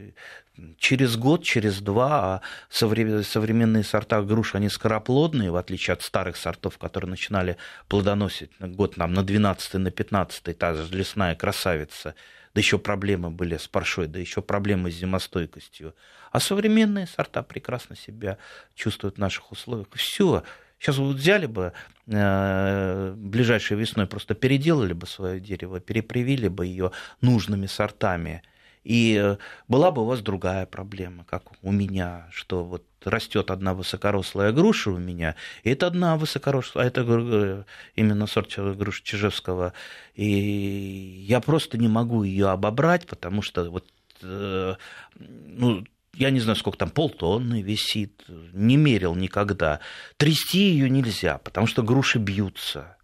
Через 0.79 1.17
год, 1.17 1.43
через 1.43 1.81
два, 1.81 2.35
а 2.35 2.41
современные 2.69 3.83
сорта 3.83 4.23
груш, 4.23 4.55
они 4.55 4.69
скороплодные, 4.69 5.51
в 5.51 5.57
отличие 5.57 5.95
от 5.95 6.03
старых 6.03 6.37
сортов, 6.37 6.79
которые 6.79 7.11
начинали 7.11 7.57
плодоносить 7.89 8.51
год 8.61 8.97
нам 8.97 9.15
на 9.15 9.23
12 9.23 9.75
на 9.75 9.91
15 9.91 10.59
та 10.59 10.75
же 10.75 10.95
лесная 10.95 11.35
красавица– 11.35 12.15
да 12.55 12.61
еще 12.61 12.79
проблемы 12.79 13.31
были 13.31 13.57
с 13.57 13.67
паршой, 13.69 14.07
да 14.07 14.19
еще 14.19 14.43
проблемы 14.43 14.91
с 14.91 14.95
зимостойкостью. 14.95 15.95
А 16.31 16.41
современные 16.41 17.07
сорта 17.07 17.43
прекрасно 17.43 17.97
себя 17.97 18.39
чувствуют 18.75 19.17
в 19.17 19.21
наших 19.21 19.53
условиях. 19.53 19.89
Все, 19.95 20.43
Сейчас 20.83 20.97
вот 20.99 21.15
взяли 21.15 21.47
бы 21.47 21.73
э, 22.09 23.15
ближайшей 23.17 23.77
весной, 23.77 24.09
просто 24.09 24.35
переделали 24.35 24.93
бы 24.93 25.07
свое 25.07 25.39
дерево, 25.39 25.79
перепривили 25.79 26.49
бы 26.49 26.67
ее 26.67 26.91
нужными 27.21 27.67
сортами, 27.67 28.43
и 28.85 29.21
э, 29.23 29.37
была 29.69 29.91
бы 29.91 30.03
у 30.03 30.07
вас 30.07 30.21
другая 30.21 30.67
проблема, 30.67 31.25
как 31.25 31.45
у 31.63 31.73
меня, 31.73 32.27
что 32.31 32.65
вот 32.65 32.85
растет 33.05 33.51
одна 33.51 33.75
высокорослая 33.75 34.53
груша 34.53 34.91
у 34.91 34.99
меня, 34.99 35.37
и 35.63 35.71
это 35.71 35.87
одна 35.87 36.17
высокорослая, 36.17 36.85
а 36.85 36.87
это 36.87 37.05
э, 37.07 37.65
именно 37.95 38.27
сорт 38.27 38.53
груши 38.57 39.03
Чижевского, 39.05 39.73
и 40.15 41.25
я 41.27 41.41
просто 41.41 41.79
не 41.79 41.89
могу 41.89 42.23
ее 42.23 42.49
обобрать, 42.49 43.07
потому 43.07 43.43
что 43.43 43.71
вот, 43.71 43.87
э, 44.23 44.75
ну, 45.19 45.85
я 46.15 46.31
не 46.31 46.41
знаю, 46.41 46.57
сколько 46.57 46.79
там, 46.79 46.91
полтонны 46.91 47.63
висит, 47.63 48.25
не 48.53 48.77
мерил 48.77 49.15
никогда. 49.15 49.81
Трясти 50.19 50.59
ее 50.59 50.91
нельзя, 50.91 51.39
потому 51.39 51.67
что 51.67 51.83
груши 51.83 52.19
бьются. 52.19 52.97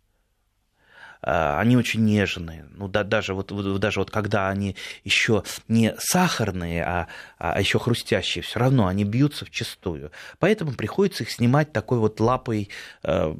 Они 1.20 1.76
очень 1.76 2.04
нежные. 2.04 2.66
Ну, 2.76 2.88
да, 2.88 3.04
даже, 3.04 3.34
вот, 3.34 3.52
даже 3.78 4.00
вот 4.00 4.10
когда 4.10 4.48
они 4.48 4.76
еще 5.04 5.42
не 5.66 5.94
сахарные, 5.98 6.84
а, 6.84 7.08
а 7.38 7.60
еще 7.60 7.78
хрустящие, 7.78 8.42
все 8.42 8.58
равно 8.60 8.86
они 8.86 9.04
бьются 9.04 9.44
в 9.44 9.50
чистую. 9.50 10.10
Поэтому 10.38 10.72
приходится 10.72 11.24
их 11.24 11.30
снимать 11.30 11.72
такой 11.72 11.98
вот 11.98 12.20
лапой 12.20 12.68
э, 13.02 13.34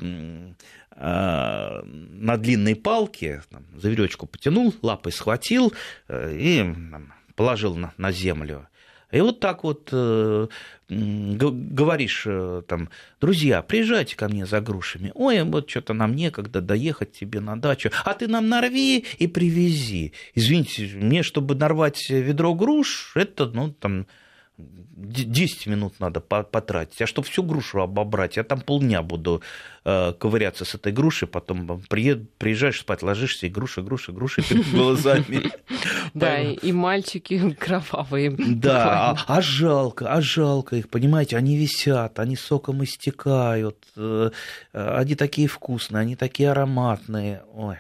э, 0.97 1.83
на 1.83 2.37
длинной 2.37 2.75
палке, 2.75 3.43
там, 3.51 3.65
за 3.77 3.89
веревочку 3.89 4.27
потянул, 4.27 4.75
лапой 4.83 5.13
схватил 5.13 5.73
э, 6.09 6.37
и 6.37 6.59
там, 6.59 7.13
положил 7.35 7.77
на, 7.77 7.93
на 7.97 8.11
землю. 8.11 8.69
И 9.11 9.21
вот 9.21 9.41
так 9.41 9.65
вот 9.65 9.89
э, 9.91 10.49
говоришь 10.89 12.25
э, 12.27 12.63
там, 12.69 12.91
друзья, 13.21 13.63
приезжайте 13.63 14.17
ко 14.17 14.29
мне 14.29 14.45
за 14.45 14.61
грушами. 14.61 15.13
Ой, 15.15 15.43
вот 15.45 15.71
что-то 15.71 15.95
нам 15.95 16.15
некогда 16.15 16.61
доехать 16.61 17.13
тебе 17.13 17.41
на 17.41 17.59
дачу. 17.59 17.91
А 18.05 18.13
ты 18.13 18.29
нам 18.29 18.49
нарви 18.49 19.07
и 19.19 19.27
привези. 19.27 20.13
Извините, 20.35 20.91
мне, 20.95 21.23
чтобы 21.23 21.55
нарвать 21.55 22.11
ведро 22.11 22.55
груш, 22.55 23.13
это, 23.15 23.47
ну, 23.47 23.73
там, 23.73 24.07
10 24.59 25.67
минут 25.69 26.01
надо 26.01 26.21
потратить. 26.21 27.01
А 27.01 27.07
чтобы 27.07 27.29
всю 27.29 27.45
грушу 27.45 27.81
обобрать, 27.81 28.37
я 28.37 28.43
там 28.43 28.61
полдня 28.61 29.03
буду 29.03 29.43
э, 29.85 30.13
ковыряться 30.19 30.65
с 30.65 30.75
этой 30.75 30.93
грушей, 30.93 31.29
потом 31.29 31.81
приезжаешь 31.89 32.81
спать, 32.81 33.03
ложишься, 33.03 33.47
и 33.47 33.49
груша, 33.49 33.83
груша, 33.83 34.11
груша 34.11 34.43
перед 34.43 34.69
глазами. 34.73 35.53
Да, 36.15 36.41
и 36.41 36.73
мальчики 36.73 37.51
кровавые. 37.59 38.31
Да, 38.37 39.11
а, 39.11 39.39
а 39.39 39.41
жалко, 39.41 40.13
а 40.13 40.21
жалко 40.21 40.75
их, 40.75 40.89
понимаете, 40.89 41.37
они 41.37 41.57
висят, 41.57 42.19
они 42.19 42.35
соком 42.35 42.83
истекают, 42.83 43.79
э, 43.97 44.31
они 44.73 45.15
такие 45.15 45.47
вкусные, 45.47 46.01
они 46.01 46.17
такие 46.17 46.51
ароматные. 46.51 47.43
Ой. 47.55 47.77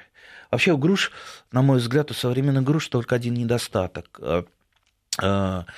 Вообще 0.53 0.73
у 0.73 0.79
груш, 0.79 1.11
на 1.51 1.63
мой 1.63 1.79
взгляд, 1.79 2.11
у 2.13 2.15
современных 2.15 2.63
груш 2.63 2.89
только 2.89 3.17
один 3.17 3.35
недостаток 3.35 4.21
э,– 4.23 5.65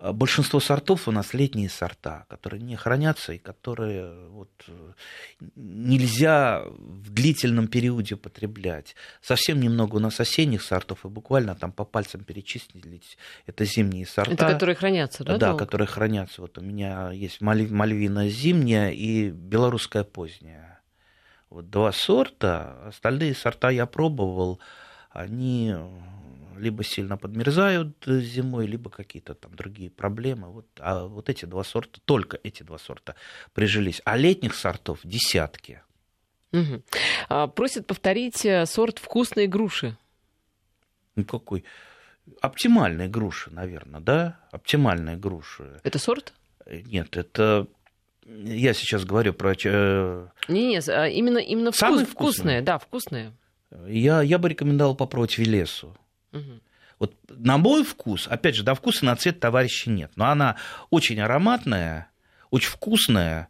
большинство 0.00 0.60
сортов 0.60 1.08
у 1.08 1.10
нас 1.10 1.34
летние 1.34 1.68
сорта, 1.68 2.26
которые 2.28 2.62
не 2.62 2.76
хранятся 2.76 3.32
и 3.32 3.38
которые 3.38 4.28
вот, 4.28 4.50
нельзя 5.54 6.62
в 6.66 7.10
длительном 7.10 7.68
периоде 7.68 8.16
потреблять. 8.16 8.96
Совсем 9.20 9.60
немного 9.60 9.96
у 9.96 10.00
нас 10.00 10.18
осенних 10.20 10.62
сортов, 10.62 11.04
и 11.04 11.08
буквально 11.08 11.54
там 11.54 11.72
по 11.72 11.84
пальцам 11.84 12.24
перечислить, 12.24 13.16
это 13.46 13.64
зимние 13.64 14.06
сорта. 14.06 14.32
Это 14.32 14.48
которые 14.48 14.76
хранятся, 14.76 15.24
да? 15.24 15.38
Да, 15.38 15.48
долго? 15.48 15.64
которые 15.64 15.86
хранятся. 15.86 16.42
Вот 16.42 16.58
у 16.58 16.60
меня 16.60 17.10
есть 17.12 17.40
мальвина 17.40 18.28
зимняя 18.28 18.90
и 18.90 19.30
белорусская 19.30 20.04
поздняя. 20.04 20.80
Вот 21.50 21.70
два 21.70 21.92
сорта, 21.92 22.88
остальные 22.88 23.34
сорта 23.34 23.70
я 23.70 23.86
пробовал, 23.86 24.58
они 25.14 25.74
либо 26.56 26.84
сильно 26.84 27.16
подмерзают 27.16 27.96
зимой, 28.06 28.66
либо 28.66 28.90
какие-то 28.90 29.34
там 29.34 29.54
другие 29.54 29.90
проблемы. 29.90 30.48
Вот, 30.50 30.66
а 30.78 31.06
вот 31.06 31.28
эти 31.28 31.44
два 31.44 31.64
сорта, 31.64 32.00
только 32.04 32.38
эти 32.42 32.62
два 32.62 32.78
сорта 32.78 33.14
прижились. 33.52 34.02
А 34.04 34.16
летних 34.16 34.54
сортов 34.54 35.00
десятки. 35.04 35.82
Угу. 36.52 36.82
А, 37.28 37.46
просят 37.48 37.86
повторить 37.86 38.44
э, 38.44 38.66
сорт 38.66 38.98
вкусной 38.98 39.46
груши. 39.46 39.96
Ну 41.16 41.24
какой? 41.24 41.64
Оптимальные 42.40 43.08
груши, 43.08 43.50
наверное, 43.50 44.00
да? 44.00 44.38
Оптимальные 44.52 45.16
груши. 45.16 45.80
Это 45.82 45.98
сорт? 45.98 46.32
Э, 46.66 46.80
нет, 46.82 47.16
это 47.16 47.66
я 48.26 48.72
сейчас 48.72 49.04
говорю 49.04 49.32
про... 49.34 49.54
Э, 49.64 50.28
не, 50.48 50.68
не, 50.68 50.78
а 50.88 51.06
именно, 51.08 51.38
именно 51.38 51.72
вкус, 51.72 51.80
вкусные. 51.80 52.06
вкусные, 52.06 52.62
да, 52.62 52.78
вкусные. 52.78 53.32
Я, 53.86 54.22
я 54.22 54.38
бы 54.38 54.48
рекомендовал 54.48 54.94
попробовать 54.94 55.38
Велесу. 55.38 55.96
Угу. 56.32 56.60
Вот 56.98 57.14
на 57.28 57.58
мой 57.58 57.84
вкус, 57.84 58.28
опять 58.28 58.54
же, 58.54 58.62
до 58.62 58.74
вкуса 58.74 59.04
на 59.04 59.16
цвет 59.16 59.40
товарища 59.40 59.90
нет, 59.90 60.12
но 60.16 60.26
она 60.26 60.56
очень 60.90 61.20
ароматная, 61.20 62.08
очень 62.50 62.70
вкусная, 62.70 63.48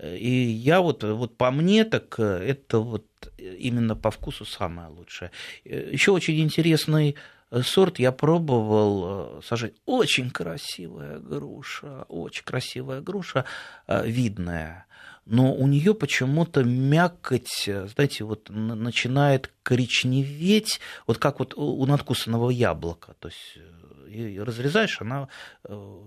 и 0.00 0.30
я 0.30 0.80
вот, 0.80 1.02
вот 1.02 1.36
по 1.36 1.50
мне, 1.50 1.84
так 1.84 2.18
это 2.18 2.78
вот 2.78 3.06
именно 3.38 3.96
по 3.96 4.10
вкусу 4.10 4.44
самое 4.44 4.88
лучшее. 4.88 5.30
Еще 5.64 6.12
очень 6.12 6.38
интересный 6.40 7.16
сорт 7.62 7.98
я 7.98 8.12
пробовал 8.12 9.42
сажать. 9.42 9.74
Очень 9.84 10.30
красивая 10.30 11.18
груша, 11.18 12.02
очень 12.08 12.44
красивая 12.44 13.00
груша, 13.00 13.44
видная 13.88 14.85
но 15.26 15.52
у 15.52 15.66
нее 15.66 15.92
почему-то 15.92 16.62
мякоть, 16.62 17.64
знаете, 17.64 18.24
вот 18.24 18.48
начинает 18.48 19.52
коричневеть, 19.64 20.80
вот 21.06 21.18
как 21.18 21.40
вот 21.40 21.52
у 21.56 21.84
надкусанного 21.84 22.50
яблока. 22.50 23.14
То 23.18 23.28
есть 23.28 23.58
э, 24.06 24.42
разрезаешь, 24.42 25.00
она 25.00 25.28
э, 25.64 26.02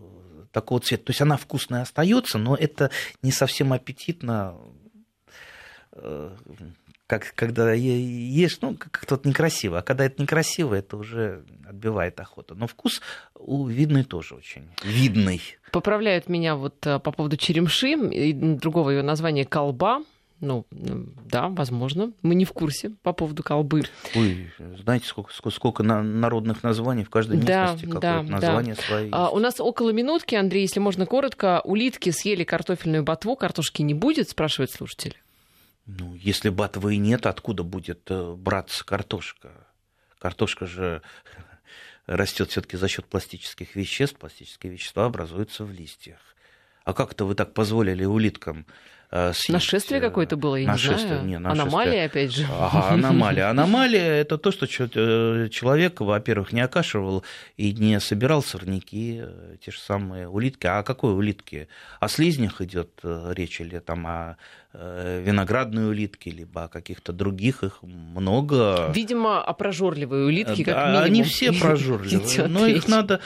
такого 0.53 0.79
цвета. 0.79 1.05
То 1.05 1.09
есть 1.11 1.21
она 1.21 1.35
вкусная 1.35 1.81
остается, 1.81 2.37
но 2.37 2.55
это 2.55 2.91
не 3.21 3.33
совсем 3.33 3.73
аппетитно 3.73 4.55
э, 5.91 6.35
как 7.09 7.33
когда 7.33 7.73
ешь, 7.73 8.59
ну, 8.61 8.75
как-то 8.75 9.15
вот 9.15 9.25
некрасиво. 9.25 9.79
А 9.79 9.81
когда 9.81 10.05
это 10.05 10.21
некрасиво, 10.21 10.75
это 10.75 10.95
уже 10.95 11.43
отбивает 11.67 12.19
охоту. 12.19 12.53
Но 12.53 12.67
вкус 12.67 13.01
у 13.33 13.65
видный 13.65 14.03
тоже 14.03 14.35
очень 14.35 14.69
видный. 14.83 15.41
Поправляют 15.71 16.29
меня 16.29 16.55
вот 16.55 16.85
э, 16.85 16.99
по 16.99 17.11
поводу 17.11 17.35
черемши, 17.35 17.93
и 17.93 18.31
другого 18.31 18.91
ее 18.91 19.01
названия 19.01 19.43
колба. 19.43 20.03
Ну, 20.39 20.67
да, 20.69 21.47
возможно. 21.49 22.11
Мы 22.21 22.35
не 22.35 22.45
в 22.45 22.53
курсе 22.53 22.91
по 23.01 23.11
поводу 23.11 23.41
колбы. 23.41 23.81
Ой, 24.15 24.51
знаете, 24.77 25.07
сколько, 25.07 25.33
сколько, 25.33 25.55
сколько 25.55 25.83
народных 25.83 26.61
названий 26.61 27.03
в 27.03 27.09
каждой 27.09 27.37
да, 27.37 27.71
местности, 27.71 27.85
какое-то 27.85 28.01
да, 28.01 28.21
название 28.21 28.75
да. 28.75 28.81
свое 28.83 29.09
а, 29.11 29.29
У 29.31 29.39
нас 29.39 29.59
около 29.59 29.89
минутки, 29.89 30.35
Андрей, 30.35 30.61
если 30.61 30.79
можно 30.79 31.07
коротко. 31.07 31.59
Улитки 31.63 32.11
съели 32.11 32.43
картофельную 32.43 33.03
ботву, 33.03 33.35
картошки 33.35 33.81
не 33.81 33.95
будет, 33.95 34.29
спрашивает 34.29 34.71
слушатель. 34.71 35.17
Ну, 35.97 36.13
если 36.13 36.49
батвы 36.49 36.97
нет, 36.97 37.25
откуда 37.25 37.63
будет 37.63 38.11
э, 38.11 38.35
браться 38.35 38.85
картошка? 38.85 39.65
Картошка 40.19 40.67
же 40.67 41.01
растет 42.05 42.51
все-таки 42.51 42.77
за 42.77 42.87
счет 42.87 43.07
пластических 43.07 43.75
веществ. 43.75 44.19
Пластические 44.19 44.71
вещества 44.71 45.05
образуются 45.05 45.65
в 45.65 45.71
листьях. 45.71 46.19
А 46.83 46.93
как 46.93 47.13
это 47.13 47.25
вы 47.25 47.33
так 47.33 47.55
позволили 47.55 48.05
улиткам 48.05 48.67
съесть. 49.11 49.49
Нашествие 49.49 50.01
какое-то 50.01 50.37
было, 50.37 50.55
я 50.55 50.67
нашествие, 50.67 51.01
не 51.01 51.07
знаю. 51.07 51.25
Не, 51.25 51.39
нашествие. 51.39 51.67
Аномалия, 51.67 52.05
опять 52.05 52.31
же. 52.31 52.45
Ага, 52.51 52.93
аномалия. 52.93 53.49
Аномалия– 53.49 54.13
это 54.21 54.37
то, 54.37 54.51
что 54.51 54.67
э, 54.67 55.49
человек, 55.49 55.99
во-первых, 55.99 56.53
не 56.53 56.61
окашивал 56.61 57.23
и 57.57 57.73
не 57.73 57.99
собирал 57.99 58.43
сорняки, 58.43 59.21
э, 59.23 59.55
те 59.65 59.71
же 59.71 59.79
самые 59.79 60.27
улитки. 60.27 60.67
А 60.67 60.79
о 60.79 60.83
какой 60.83 61.13
улитке? 61.15 61.69
О 61.99 62.07
слизнях 62.07 62.61
идет 62.61 62.99
речь 63.03 63.59
или 63.61 63.79
там 63.79 64.05
о 64.05 64.37
виноградной 64.71 65.89
улитке, 65.89 66.29
либо 66.29 66.65
о 66.65 66.67
каких-то 66.67 67.11
других, 67.11 67.63
их 67.63 67.81
много. 67.81 68.91
Видимо, 68.93 69.41
о 69.41 69.53
прожорливой 69.53 70.27
улитке, 70.27 70.63
как 70.63 70.89
минимум. 70.89 71.03
Они 71.03 71.23
все 71.23 71.51
прожорливые, 71.59 72.47
но 72.47 72.67
их 72.67 72.87
надо, 72.87 73.19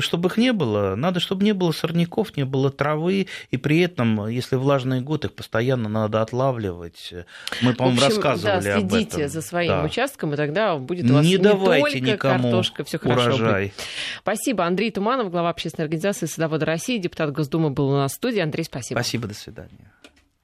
чтобы 0.00 0.28
их 0.30 0.36
не 0.36 0.52
было, 0.52 0.96
надо, 0.96 1.20
чтобы 1.20 1.44
не 1.44 1.52
было 1.52 1.70
сорняков, 1.70 2.36
не 2.36 2.44
было 2.44 2.72
травы, 2.72 3.28
и 3.52 3.56
при 3.56 3.78
этом, 3.78 4.26
если 4.26 4.56
влажные 4.56 5.00
год 5.04 5.24
их 5.24 5.34
постоянно 5.34 5.88
надо 5.88 6.22
отлавливать. 6.22 7.14
Мы, 7.62 7.74
по-моему, 7.74 8.00
рассказывали 8.00 8.64
да, 8.64 8.80
следите 8.80 9.16
об 9.16 9.20
этом. 9.20 9.28
за 9.28 9.42
своим 9.42 9.70
да. 9.70 9.84
участком, 9.84 10.34
и 10.34 10.36
тогда 10.36 10.76
будет 10.76 11.10
у 11.10 11.14
вас 11.14 11.24
не, 11.24 11.32
не 11.32 11.38
давайте 11.38 11.98
только 11.98 12.12
никому 12.12 12.42
картошка, 12.42 12.84
все 12.84 12.98
хорошо 12.98 13.34
урожай. 13.34 13.64
Будет. 13.64 13.74
Спасибо. 14.20 14.64
Андрей 14.64 14.90
Туманов, 14.90 15.30
глава 15.30 15.50
общественной 15.50 15.84
организации 15.84 16.26
«Садоводы 16.26 16.64
России», 16.64 16.98
депутат 16.98 17.32
Госдумы 17.32 17.70
был 17.70 17.90
у 17.90 17.96
нас 17.96 18.12
в 18.12 18.14
студии. 18.16 18.40
Андрей, 18.40 18.64
спасибо. 18.64 18.98
Спасибо, 18.98 19.28
до 19.28 19.34
свидания. 19.34 19.93